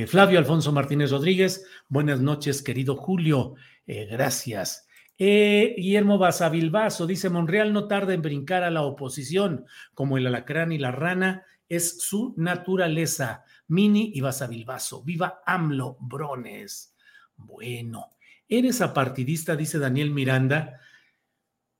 Flavio 0.06 0.38
Alfonso 0.38 0.70
Martínez 0.70 1.10
Rodríguez, 1.10 1.66
buenas 1.88 2.20
noches, 2.20 2.62
querido 2.62 2.94
Julio. 2.94 3.56
Eh, 3.92 4.06
gracias. 4.06 4.86
Eh, 5.18 5.74
Guillermo 5.76 6.16
Basavilbaso 6.16 7.08
dice: 7.08 7.28
Monreal 7.28 7.72
no 7.72 7.88
tarda 7.88 8.14
en 8.14 8.22
brincar 8.22 8.62
a 8.62 8.70
la 8.70 8.82
oposición, 8.82 9.66
como 9.94 10.16
el 10.16 10.28
alacrán 10.28 10.70
y 10.70 10.78
la 10.78 10.92
rana, 10.92 11.44
es 11.68 12.00
su 12.00 12.32
naturaleza. 12.36 13.42
Mini 13.66 14.12
y 14.14 14.20
Basavilbaso. 14.20 15.02
Viva 15.02 15.42
AMLO, 15.44 15.96
Brones. 15.98 16.94
Bueno, 17.34 18.10
eres 18.48 18.80
apartidista, 18.80 19.56
dice 19.56 19.80
Daniel 19.80 20.12
Miranda. 20.12 20.78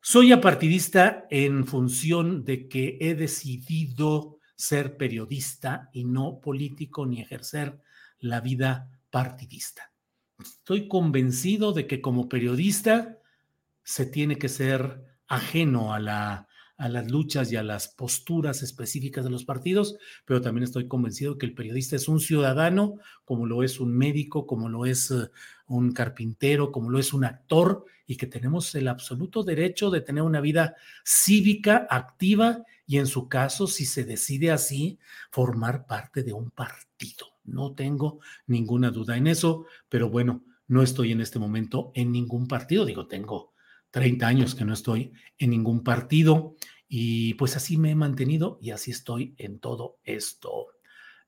Soy 0.00 0.32
apartidista 0.32 1.28
en 1.30 1.64
función 1.64 2.44
de 2.44 2.66
que 2.66 2.98
he 3.00 3.14
decidido 3.14 4.40
ser 4.56 4.96
periodista 4.96 5.90
y 5.92 6.02
no 6.06 6.40
político 6.40 7.06
ni 7.06 7.20
ejercer 7.20 7.80
la 8.18 8.40
vida 8.40 8.90
partidista. 9.10 9.89
Estoy 10.42 10.88
convencido 10.88 11.72
de 11.72 11.86
que 11.86 12.00
como 12.00 12.28
periodista 12.28 13.18
se 13.82 14.06
tiene 14.06 14.36
que 14.36 14.48
ser 14.48 15.04
ajeno 15.26 15.92
a, 15.94 16.00
la, 16.00 16.48
a 16.76 16.88
las 16.88 17.10
luchas 17.10 17.52
y 17.52 17.56
a 17.56 17.62
las 17.62 17.88
posturas 17.88 18.62
específicas 18.62 19.24
de 19.24 19.30
los 19.30 19.44
partidos, 19.44 19.96
pero 20.24 20.40
también 20.40 20.64
estoy 20.64 20.88
convencido 20.88 21.38
que 21.38 21.46
el 21.46 21.54
periodista 21.54 21.96
es 21.96 22.08
un 22.08 22.20
ciudadano, 22.20 22.94
como 23.24 23.46
lo 23.46 23.62
es 23.62 23.80
un 23.80 23.96
médico, 23.96 24.46
como 24.46 24.68
lo 24.68 24.86
es 24.86 25.10
eh, 25.10 25.30
un 25.66 25.92
carpintero, 25.92 26.72
como 26.72 26.90
lo 26.90 26.98
es 26.98 27.12
un 27.12 27.24
actor, 27.24 27.84
y 28.06 28.16
que 28.16 28.26
tenemos 28.26 28.74
el 28.74 28.88
absoluto 28.88 29.44
derecho 29.44 29.90
de 29.90 30.00
tener 30.00 30.22
una 30.22 30.40
vida 30.40 30.74
cívica 31.04 31.86
activa 31.88 32.64
y 32.86 32.98
en 32.98 33.06
su 33.06 33.28
caso, 33.28 33.68
si 33.68 33.84
se 33.84 34.02
decide 34.02 34.50
así, 34.50 34.98
formar 35.30 35.86
parte 35.86 36.24
de 36.24 36.32
un 36.32 36.50
partido. 36.50 37.26
No 37.50 37.74
tengo 37.74 38.20
ninguna 38.46 38.90
duda 38.90 39.16
en 39.16 39.26
eso, 39.26 39.66
pero 39.88 40.08
bueno, 40.08 40.44
no 40.68 40.82
estoy 40.82 41.12
en 41.12 41.20
este 41.20 41.38
momento 41.38 41.90
en 41.94 42.12
ningún 42.12 42.46
partido. 42.46 42.84
Digo, 42.84 43.06
tengo 43.06 43.52
30 43.90 44.26
años 44.26 44.54
que 44.54 44.64
no 44.64 44.72
estoy 44.72 45.12
en 45.38 45.50
ningún 45.50 45.82
partido 45.82 46.54
y 46.88 47.34
pues 47.34 47.56
así 47.56 47.76
me 47.76 47.90
he 47.90 47.94
mantenido 47.94 48.58
y 48.60 48.70
así 48.70 48.90
estoy 48.90 49.34
en 49.38 49.58
todo 49.58 49.98
esto. 50.04 50.68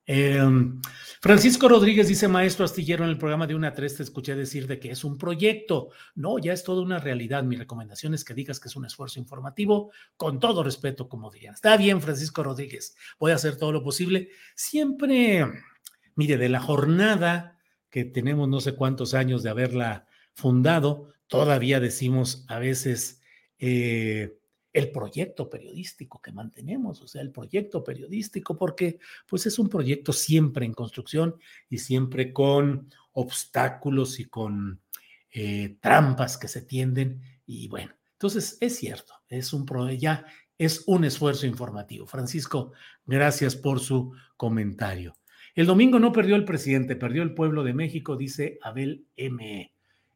Em, 0.05 0.81
Francisco 1.21 1.69
Rodríguez 1.69 2.09
dice, 2.09 2.27
maestro 2.27 2.65
astillero, 2.65 3.05
en 3.05 3.09
el 3.09 3.17
programa 3.17 3.47
de 3.47 3.55
una 3.55 3.73
tres 3.73 3.95
te 3.95 4.03
escuché 4.03 4.35
decir 4.35 4.67
de 4.67 4.79
que 4.79 4.91
es 4.91 5.05
un 5.05 5.17
proyecto. 5.17 5.89
No, 6.15 6.39
ya 6.39 6.51
es 6.51 6.63
toda 6.63 6.81
una 6.81 6.99
realidad. 6.99 7.43
Mi 7.43 7.55
recomendación 7.55 8.13
es 8.13 8.25
que 8.25 8.33
digas 8.33 8.59
que 8.59 8.67
es 8.67 8.75
un 8.75 8.85
esfuerzo 8.85 9.19
informativo, 9.19 9.91
con 10.17 10.39
todo 10.39 10.63
respeto, 10.63 11.07
como 11.07 11.31
dirían. 11.31 11.53
Está 11.53 11.77
bien, 11.77 12.01
Francisco 12.01 12.43
Rodríguez, 12.43 12.95
voy 13.17 13.31
a 13.31 13.35
hacer 13.35 13.55
todo 13.55 13.71
lo 13.71 13.81
posible. 13.81 14.29
Siempre 14.55 15.45
Mire, 16.15 16.37
de 16.37 16.49
la 16.49 16.59
jornada 16.59 17.57
que 17.89 18.05
tenemos 18.05 18.49
no 18.49 18.59
sé 18.59 18.75
cuántos 18.75 19.13
años 19.13 19.43
de 19.43 19.49
haberla 19.49 20.07
fundado, 20.33 21.13
todavía 21.27 21.79
decimos 21.79 22.45
a 22.47 22.59
veces 22.59 23.21
eh, 23.59 24.37
el 24.73 24.91
proyecto 24.91 25.49
periodístico 25.49 26.19
que 26.19 26.31
mantenemos, 26.31 27.01
o 27.01 27.07
sea, 27.07 27.21
el 27.21 27.31
proyecto 27.31 27.83
periodístico, 27.83 28.57
porque 28.57 28.99
pues 29.27 29.45
es 29.45 29.59
un 29.59 29.69
proyecto 29.69 30.11
siempre 30.11 30.65
en 30.65 30.73
construcción 30.73 31.35
y 31.69 31.77
siempre 31.77 32.33
con 32.33 32.89
obstáculos 33.11 34.19
y 34.19 34.25
con 34.25 34.81
eh, 35.31 35.77
trampas 35.79 36.37
que 36.37 36.47
se 36.47 36.63
tienden. 36.63 37.21
Y 37.45 37.67
bueno, 37.67 37.93
entonces 38.13 38.57
es 38.59 38.75
cierto, 38.77 39.13
es 39.27 39.53
un 39.53 39.65
ya 39.97 40.25
es 40.57 40.83
un 40.87 41.03
esfuerzo 41.03 41.45
informativo. 41.45 42.07
Francisco, 42.07 42.71
gracias 43.05 43.55
por 43.55 43.79
su 43.79 44.13
comentario. 44.37 45.15
El 45.55 45.67
domingo 45.67 45.99
no 45.99 46.11
perdió 46.11 46.35
el 46.35 46.45
presidente, 46.45 46.95
perdió 46.95 47.21
el 47.23 47.33
pueblo 47.33 47.63
de 47.63 47.73
México, 47.73 48.15
dice 48.15 48.57
Abel 48.61 49.05
M. 49.15 49.71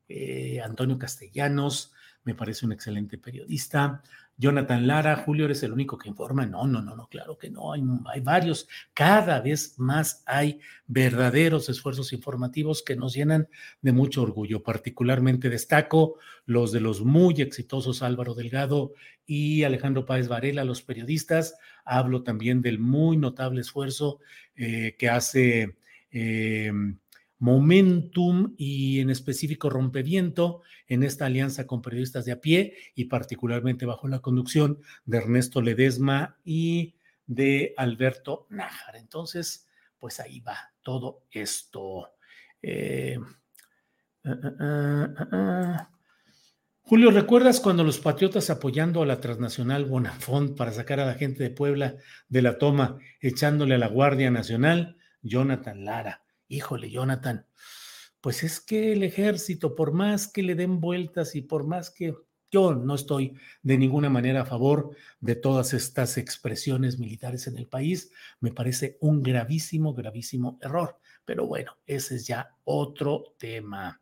Eh, 0.09 0.61
Antonio 0.61 0.97
Castellanos, 0.97 1.93
me 2.23 2.33
parece 2.33 2.65
un 2.65 2.71
excelente 2.71 3.17
periodista. 3.17 4.01
Jonathan 4.39 4.85
Lara, 4.85 5.15
Julio, 5.15 5.45
¿eres 5.45 5.63
el 5.63 5.73
único 5.73 5.97
que 5.97 6.09
informa? 6.09 6.45
No, 6.45 6.67
no, 6.67 6.79
no, 6.81 6.95
no, 6.95 7.07
claro 7.07 7.39
que 7.39 7.49
no, 7.49 7.73
hay, 7.73 7.81
hay, 8.13 8.21
varios. 8.21 8.67
Cada 8.93 9.41
vez 9.41 9.79
más 9.79 10.23
hay 10.27 10.59
verdaderos 10.85 11.69
esfuerzos 11.69 12.13
informativos 12.13 12.83
que 12.83 12.95
nos 12.95 13.13
llenan 13.13 13.49
de 13.81 13.93
mucho 13.93 14.21
orgullo. 14.21 14.61
Particularmente 14.61 15.49
destaco 15.49 16.19
los 16.45 16.71
de 16.71 16.81
los 16.81 17.03
muy 17.03 17.41
exitosos 17.41 18.03
Álvaro 18.03 18.35
Delgado 18.35 18.93
y 19.25 19.63
Alejandro 19.63 20.05
Páez 20.05 20.27
Varela, 20.27 20.63
los 20.63 20.83
periodistas. 20.83 21.55
Hablo 21.83 22.21
también 22.21 22.61
del 22.61 22.77
muy 22.77 23.17
notable 23.17 23.61
esfuerzo 23.61 24.19
eh, 24.55 24.95
que 24.99 25.09
hace... 25.09 25.77
Eh, 26.11 26.71
Momentum 27.39 28.55
y 28.57 28.99
en 28.99 29.09
específico 29.09 29.69
Rompeviento 29.69 30.61
en 30.87 31.03
esta 31.03 31.25
alianza 31.25 31.67
con 31.67 31.81
periodistas 31.81 32.25
de 32.25 32.31
a 32.31 32.41
pie 32.41 32.75
y 32.95 33.05
particularmente 33.05 33.85
bajo 33.85 34.07
la 34.07 34.19
conducción 34.19 34.79
de 35.05 35.17
Ernesto 35.17 35.61
Ledesma 35.61 36.37
y 36.43 36.95
de 37.25 37.73
Alberto 37.77 38.47
Nájar. 38.49 38.95
Entonces, 38.95 39.67
pues 39.99 40.19
ahí 40.19 40.39
va 40.39 40.73
todo 40.81 41.25
esto. 41.31 42.13
Eh, 42.61 43.19
ah, 44.25 44.35
ah, 44.59 45.27
ah, 45.31 45.89
Julio, 46.81 47.11
¿recuerdas 47.11 47.59
cuando 47.59 47.83
los 47.83 47.99
patriotas 47.99 48.49
apoyando 48.49 49.03
a 49.03 49.05
la 49.05 49.19
transnacional 49.19 49.85
Bonafont 49.85 50.57
para 50.57 50.71
sacar 50.71 51.01
a 51.01 51.05
la 51.05 51.15
gente 51.15 51.43
de 51.43 51.49
Puebla 51.49 51.97
de 52.29 52.41
la 52.41 52.57
toma, 52.57 52.97
echándole 53.19 53.75
a 53.75 53.79
la 53.79 53.89
Guardia 53.89 54.31
Nacional? 54.31 54.97
Jonathan 55.21 55.83
Lara 55.83 56.26
híjole, 56.47 56.89
Jonathan, 56.89 57.45
pues 58.21 58.43
es 58.43 58.59
que 58.59 58.93
el 58.93 59.03
ejército, 59.03 59.75
por 59.75 59.93
más 59.93 60.27
que 60.27 60.43
le 60.43 60.55
den 60.55 60.79
vueltas 60.79 61.35
y 61.35 61.41
por 61.41 61.65
más 61.65 61.89
que 61.91 62.15
Yo 62.49 62.73
no 62.73 62.95
estoy 62.95 63.35
de 63.61 63.77
ninguna 63.77 64.09
manera 64.09 64.41
a 64.41 64.45
favor 64.45 64.95
de 65.19 65.35
todas 65.35 65.73
estas 65.73 66.17
expresiones 66.17 66.97
militares 66.97 67.45
en 67.47 67.57
el 67.57 67.67
país. 67.67 68.09
Me 68.39 68.53
parece 68.53 68.97
un 69.01 69.21
gravísimo, 69.21 69.93
gravísimo 69.93 70.57
error. 70.61 70.97
Pero 71.25 71.45
bueno, 71.45 71.77
ese 71.85 72.15
es 72.15 72.25
ya 72.25 72.55
otro 72.63 73.35
tema. 73.37 74.01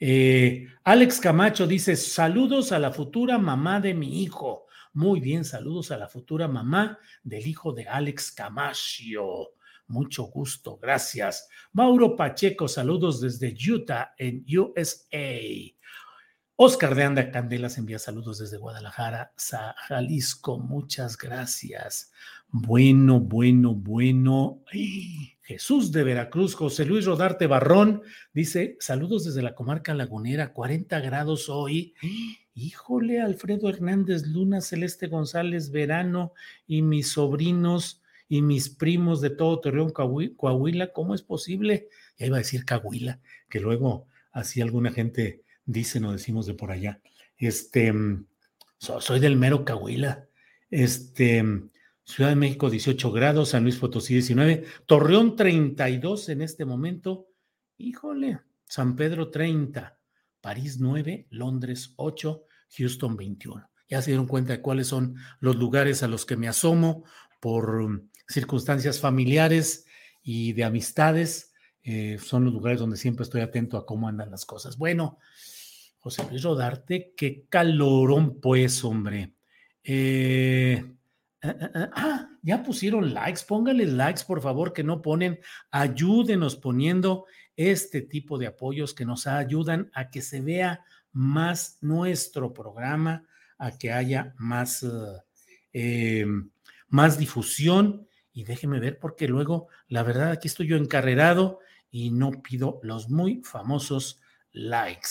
Eh, 0.00 0.66
Alex 0.82 1.20
Camacho 1.20 1.66
dice, 1.66 1.94
saludos 1.94 2.72
a 2.72 2.80
la 2.80 2.90
futura 2.90 3.38
mamá 3.38 3.80
de 3.80 3.94
mi 3.94 4.22
hijo. 4.22 4.66
Muy 4.92 5.20
bien, 5.20 5.44
saludos 5.44 5.90
a 5.90 5.96
la 5.96 6.08
futura 6.08 6.48
mamá 6.48 6.98
del 7.22 7.46
hijo 7.46 7.72
de 7.72 7.86
Alex 7.86 8.32
Camacho. 8.32 9.55
Mucho 9.88 10.24
gusto, 10.24 10.78
gracias. 10.78 11.48
Mauro 11.72 12.16
Pacheco, 12.16 12.68
saludos 12.68 13.20
desde 13.20 13.54
Utah, 13.70 14.14
en 14.18 14.44
USA. 14.48 15.38
Oscar 16.58 16.94
de 16.94 17.04
Anda 17.04 17.30
Candelas 17.30 17.76
envía 17.76 17.98
saludos 17.98 18.38
desde 18.38 18.56
Guadalajara, 18.56 19.34
Jalisco. 19.88 20.58
Muchas 20.58 21.18
gracias. 21.18 22.12
Bueno, 22.48 23.20
bueno, 23.20 23.74
bueno. 23.74 24.62
Jesús 25.42 25.92
de 25.92 26.02
Veracruz, 26.02 26.54
José 26.54 26.86
Luis 26.86 27.04
Rodarte 27.04 27.46
Barrón 27.46 28.00
dice: 28.32 28.78
Saludos 28.80 29.24
desde 29.24 29.42
la 29.42 29.54
comarca 29.54 29.92
lagunera, 29.92 30.54
40 30.54 30.98
grados 31.00 31.50
hoy. 31.50 31.94
Híjole, 32.54 33.20
Alfredo 33.20 33.68
Hernández 33.68 34.26
Luna, 34.26 34.62
Celeste 34.62 35.08
González 35.08 35.70
Verano 35.70 36.32
y 36.66 36.80
mis 36.80 37.12
sobrinos 37.12 38.02
y 38.28 38.42
mis 38.42 38.68
primos 38.68 39.20
de 39.20 39.30
todo 39.30 39.60
Torreón, 39.60 39.90
Coahuila, 39.90 40.92
¿cómo 40.92 41.14
es 41.14 41.22
posible? 41.22 41.88
Ya 42.18 42.26
iba 42.26 42.36
a 42.36 42.40
decir 42.40 42.64
Coahuila, 42.64 43.20
que 43.48 43.60
luego 43.60 44.06
así 44.32 44.60
alguna 44.60 44.92
gente 44.92 45.42
dicen 45.64 46.04
o 46.04 46.12
decimos 46.12 46.46
de 46.46 46.54
por 46.54 46.70
allá. 46.70 47.00
Este, 47.36 47.92
mm, 47.92 48.26
soy 48.78 49.20
del 49.20 49.36
mero 49.36 49.64
Cahuila. 49.64 50.28
Este, 50.70 51.42
mm, 51.42 51.70
Ciudad 52.04 52.30
de 52.30 52.36
México 52.36 52.70
18 52.70 53.10
grados, 53.10 53.48
San 53.48 53.64
Luis 53.64 53.78
Potosí 53.78 54.14
19, 54.14 54.64
Torreón 54.86 55.34
32 55.34 56.28
en 56.28 56.40
este 56.40 56.64
momento. 56.64 57.26
Híjole, 57.78 58.38
San 58.64 58.94
Pedro 58.94 59.28
30, 59.28 59.98
París 60.40 60.78
9, 60.78 61.26
Londres 61.30 61.94
8, 61.96 62.44
Houston 62.78 63.16
21. 63.16 63.68
Ya 63.88 64.02
se 64.02 64.12
dieron 64.12 64.28
cuenta 64.28 64.52
de 64.52 64.60
cuáles 64.60 64.86
son 64.86 65.16
los 65.40 65.56
lugares 65.56 66.04
a 66.04 66.08
los 66.08 66.24
que 66.24 66.36
me 66.36 66.46
asomo 66.46 67.04
por 67.40 67.88
mm, 67.88 68.08
circunstancias 68.28 69.00
familiares 69.00 69.86
y 70.22 70.52
de 70.52 70.64
amistades. 70.64 71.52
Eh, 71.82 72.18
son 72.18 72.44
los 72.44 72.52
lugares 72.52 72.80
donde 72.80 72.96
siempre 72.96 73.22
estoy 73.22 73.40
atento 73.40 73.76
a 73.76 73.86
cómo 73.86 74.08
andan 74.08 74.30
las 74.30 74.44
cosas. 74.44 74.76
Bueno, 74.76 75.18
José 76.06 76.24
Luis 76.30 76.42
Rodarte, 76.42 77.14
qué 77.16 77.46
calorón 77.48 78.40
pues, 78.40 78.84
hombre. 78.84 79.32
Eh, 79.82 80.84
ah, 81.42 81.54
ah, 81.60 81.70
ah, 81.74 81.90
ah, 81.94 82.30
ya 82.42 82.62
pusieron 82.62 83.12
likes, 83.12 83.42
pónganle 83.46 83.86
likes, 83.86 84.22
por 84.24 84.40
favor, 84.40 84.72
que 84.72 84.84
no 84.84 85.02
ponen. 85.02 85.40
Ayúdenos 85.70 86.56
poniendo 86.56 87.26
este 87.56 88.02
tipo 88.02 88.38
de 88.38 88.48
apoyos 88.48 88.94
que 88.94 89.04
nos 89.04 89.26
ayudan 89.26 89.90
a 89.94 90.10
que 90.10 90.22
se 90.22 90.40
vea 90.40 90.84
más 91.12 91.78
nuestro 91.80 92.52
programa, 92.52 93.24
a 93.58 93.76
que 93.78 93.90
haya 93.90 94.34
más, 94.38 94.86
eh, 95.72 96.26
más 96.88 97.18
difusión. 97.18 98.06
Y 98.36 98.44
déjeme 98.44 98.80
ver, 98.80 98.98
porque 98.98 99.28
luego, 99.28 99.68
la 99.88 100.02
verdad, 100.02 100.30
aquí 100.30 100.46
estoy 100.46 100.66
yo 100.66 100.76
encarrerado 100.76 101.60
y 101.90 102.10
no 102.10 102.42
pido 102.42 102.80
los 102.82 103.08
muy 103.08 103.40
famosos 103.42 104.20
likes. 104.52 105.08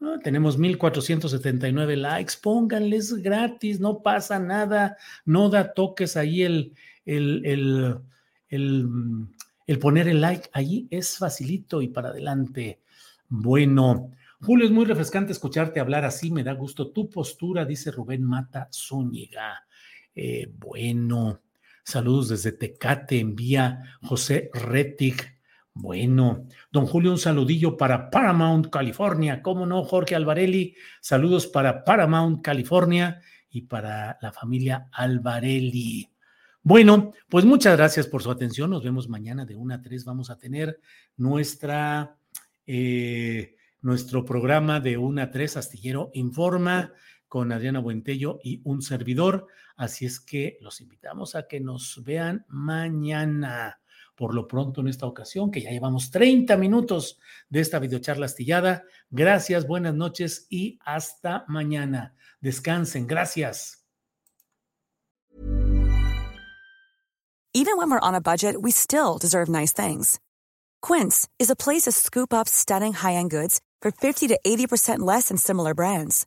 Ah, 0.00 0.16
tenemos 0.24 0.56
1479 0.56 1.96
likes, 1.96 2.32
pónganles 2.42 3.12
gratis, 3.22 3.78
no 3.78 4.02
pasa 4.02 4.38
nada, 4.38 4.96
no 5.26 5.50
da 5.50 5.74
toques 5.74 6.16
ahí 6.16 6.44
el, 6.44 6.72
el, 7.04 8.00
el, 8.48 9.78
poner 9.78 10.08
el 10.08 10.22
like, 10.22 10.48
ahí 10.54 10.88
es 10.90 11.18
facilito 11.18 11.82
y 11.82 11.88
para 11.88 12.08
adelante. 12.08 12.80
Bueno, 13.28 14.12
Julio, 14.40 14.64
es 14.64 14.72
muy 14.72 14.86
refrescante 14.86 15.32
escucharte 15.32 15.78
hablar 15.78 16.06
así, 16.06 16.30
me 16.30 16.42
da 16.42 16.54
gusto 16.54 16.90
tu 16.90 17.10
postura, 17.10 17.66
dice 17.66 17.90
Rubén 17.90 18.24
Mata 18.24 18.70
Zúñiga. 18.72 19.66
Eh, 20.14 20.50
bueno, 20.56 21.42
saludos 21.86 22.28
desde 22.28 22.52
Tecate, 22.52 23.20
envía 23.20 23.82
José 24.02 24.50
Retic. 24.52 25.38
Bueno, 25.72 26.46
don 26.72 26.86
Julio, 26.86 27.12
un 27.12 27.18
saludillo 27.18 27.76
para 27.76 28.10
Paramount, 28.10 28.68
California. 28.70 29.40
¿Cómo 29.40 29.66
no, 29.66 29.84
Jorge 29.84 30.16
Alvarelli? 30.16 30.74
Saludos 31.00 31.46
para 31.46 31.84
Paramount, 31.84 32.42
California 32.42 33.20
y 33.50 33.62
para 33.62 34.18
la 34.20 34.32
familia 34.32 34.88
Alvarelli. 34.90 36.10
Bueno, 36.62 37.12
pues 37.28 37.44
muchas 37.44 37.76
gracias 37.76 38.08
por 38.08 38.22
su 38.22 38.30
atención. 38.32 38.70
Nos 38.70 38.82
vemos 38.82 39.08
mañana 39.08 39.44
de 39.44 39.54
1 39.54 39.74
a 39.74 39.82
3. 39.82 40.04
Vamos 40.04 40.30
a 40.30 40.38
tener 40.38 40.80
nuestra, 41.16 42.16
eh, 42.66 43.54
nuestro 43.82 44.24
programa 44.24 44.80
de 44.80 44.98
1 44.98 45.22
a 45.22 45.30
3, 45.30 45.58
Astillero 45.58 46.10
Informa, 46.14 46.92
con 47.28 47.52
Adriana 47.52 47.80
Buentello 47.80 48.38
y 48.42 48.60
un 48.64 48.82
servidor. 48.82 49.46
Así 49.76 50.06
es 50.06 50.20
que 50.20 50.58
los 50.60 50.80
invitamos 50.80 51.34
a 51.34 51.46
que 51.46 51.60
nos 51.60 52.02
vean 52.04 52.44
mañana 52.48 53.80
por 54.16 54.34
lo 54.34 54.48
pronto 54.48 54.80
en 54.80 54.88
esta 54.88 55.06
ocasión, 55.06 55.50
que 55.50 55.60
ya 55.60 55.70
llevamos 55.70 56.10
30 56.10 56.56
minutos 56.56 57.18
de 57.50 57.60
esta 57.60 57.78
videocharla 57.78 58.26
astillada. 58.26 58.84
Gracias, 59.10 59.66
buenas 59.66 59.94
noches 59.94 60.46
y 60.48 60.78
hasta 60.84 61.44
mañana. 61.48 62.14
Descansen, 62.40 63.06
gracias. 63.06 63.84
Even 67.52 67.78
when 67.78 67.90
we're 67.90 68.00
on 68.00 68.14
a 68.14 68.20
budget, 68.20 68.60
we 68.60 68.70
still 68.70 69.16
deserve 69.18 69.48
nice 69.48 69.72
things. 69.72 70.20
Quince 70.82 71.26
is 71.38 71.48
a 71.48 71.56
place 71.56 71.84
to 71.84 71.92
scoop 71.92 72.34
up 72.34 72.48
stunning 72.48 72.92
high-end 72.92 73.30
goods 73.30 73.60
for 73.80 73.90
50 73.90 74.28
to 74.28 74.38
80% 74.46 74.98
less 74.98 75.28
than 75.28 75.38
similar 75.38 75.72
brands. 75.72 76.26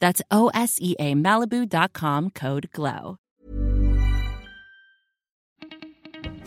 That's 0.00 0.22
O 0.30 0.50
S 0.52 0.78
E 0.80 0.96
A 0.98 1.14
Malibu.com 1.14 2.30
code 2.30 2.68
GLOW. 2.74 3.16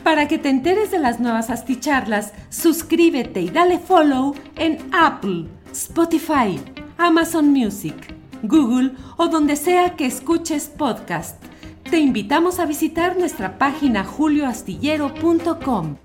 Para 0.04 0.28
que 0.28 0.38
te 0.38 0.49
enteres 0.49 0.91
de 0.91 0.99
las 0.99 1.22
nuevas 1.22 1.49
asticharlas, 1.49 2.34
suscríbete 2.49 3.39
y 3.39 3.49
dale 3.49 3.80
follow 3.80 4.36
en 4.58 4.78
Apple. 4.93 5.45
Spotify, 5.72 6.60
Amazon 6.97 7.51
Music, 7.51 7.95
Google 8.43 8.91
o 9.18 9.28
donde 9.28 9.56
sea 9.56 9.95
que 9.95 10.06
escuches 10.06 10.68
podcast. 10.68 11.41
Te 11.89 11.99
invitamos 11.99 12.60
a 12.60 12.66
visitar 12.66 13.18
nuestra 13.18 13.58
página 13.58 14.04
julioastillero.com. 14.04 15.95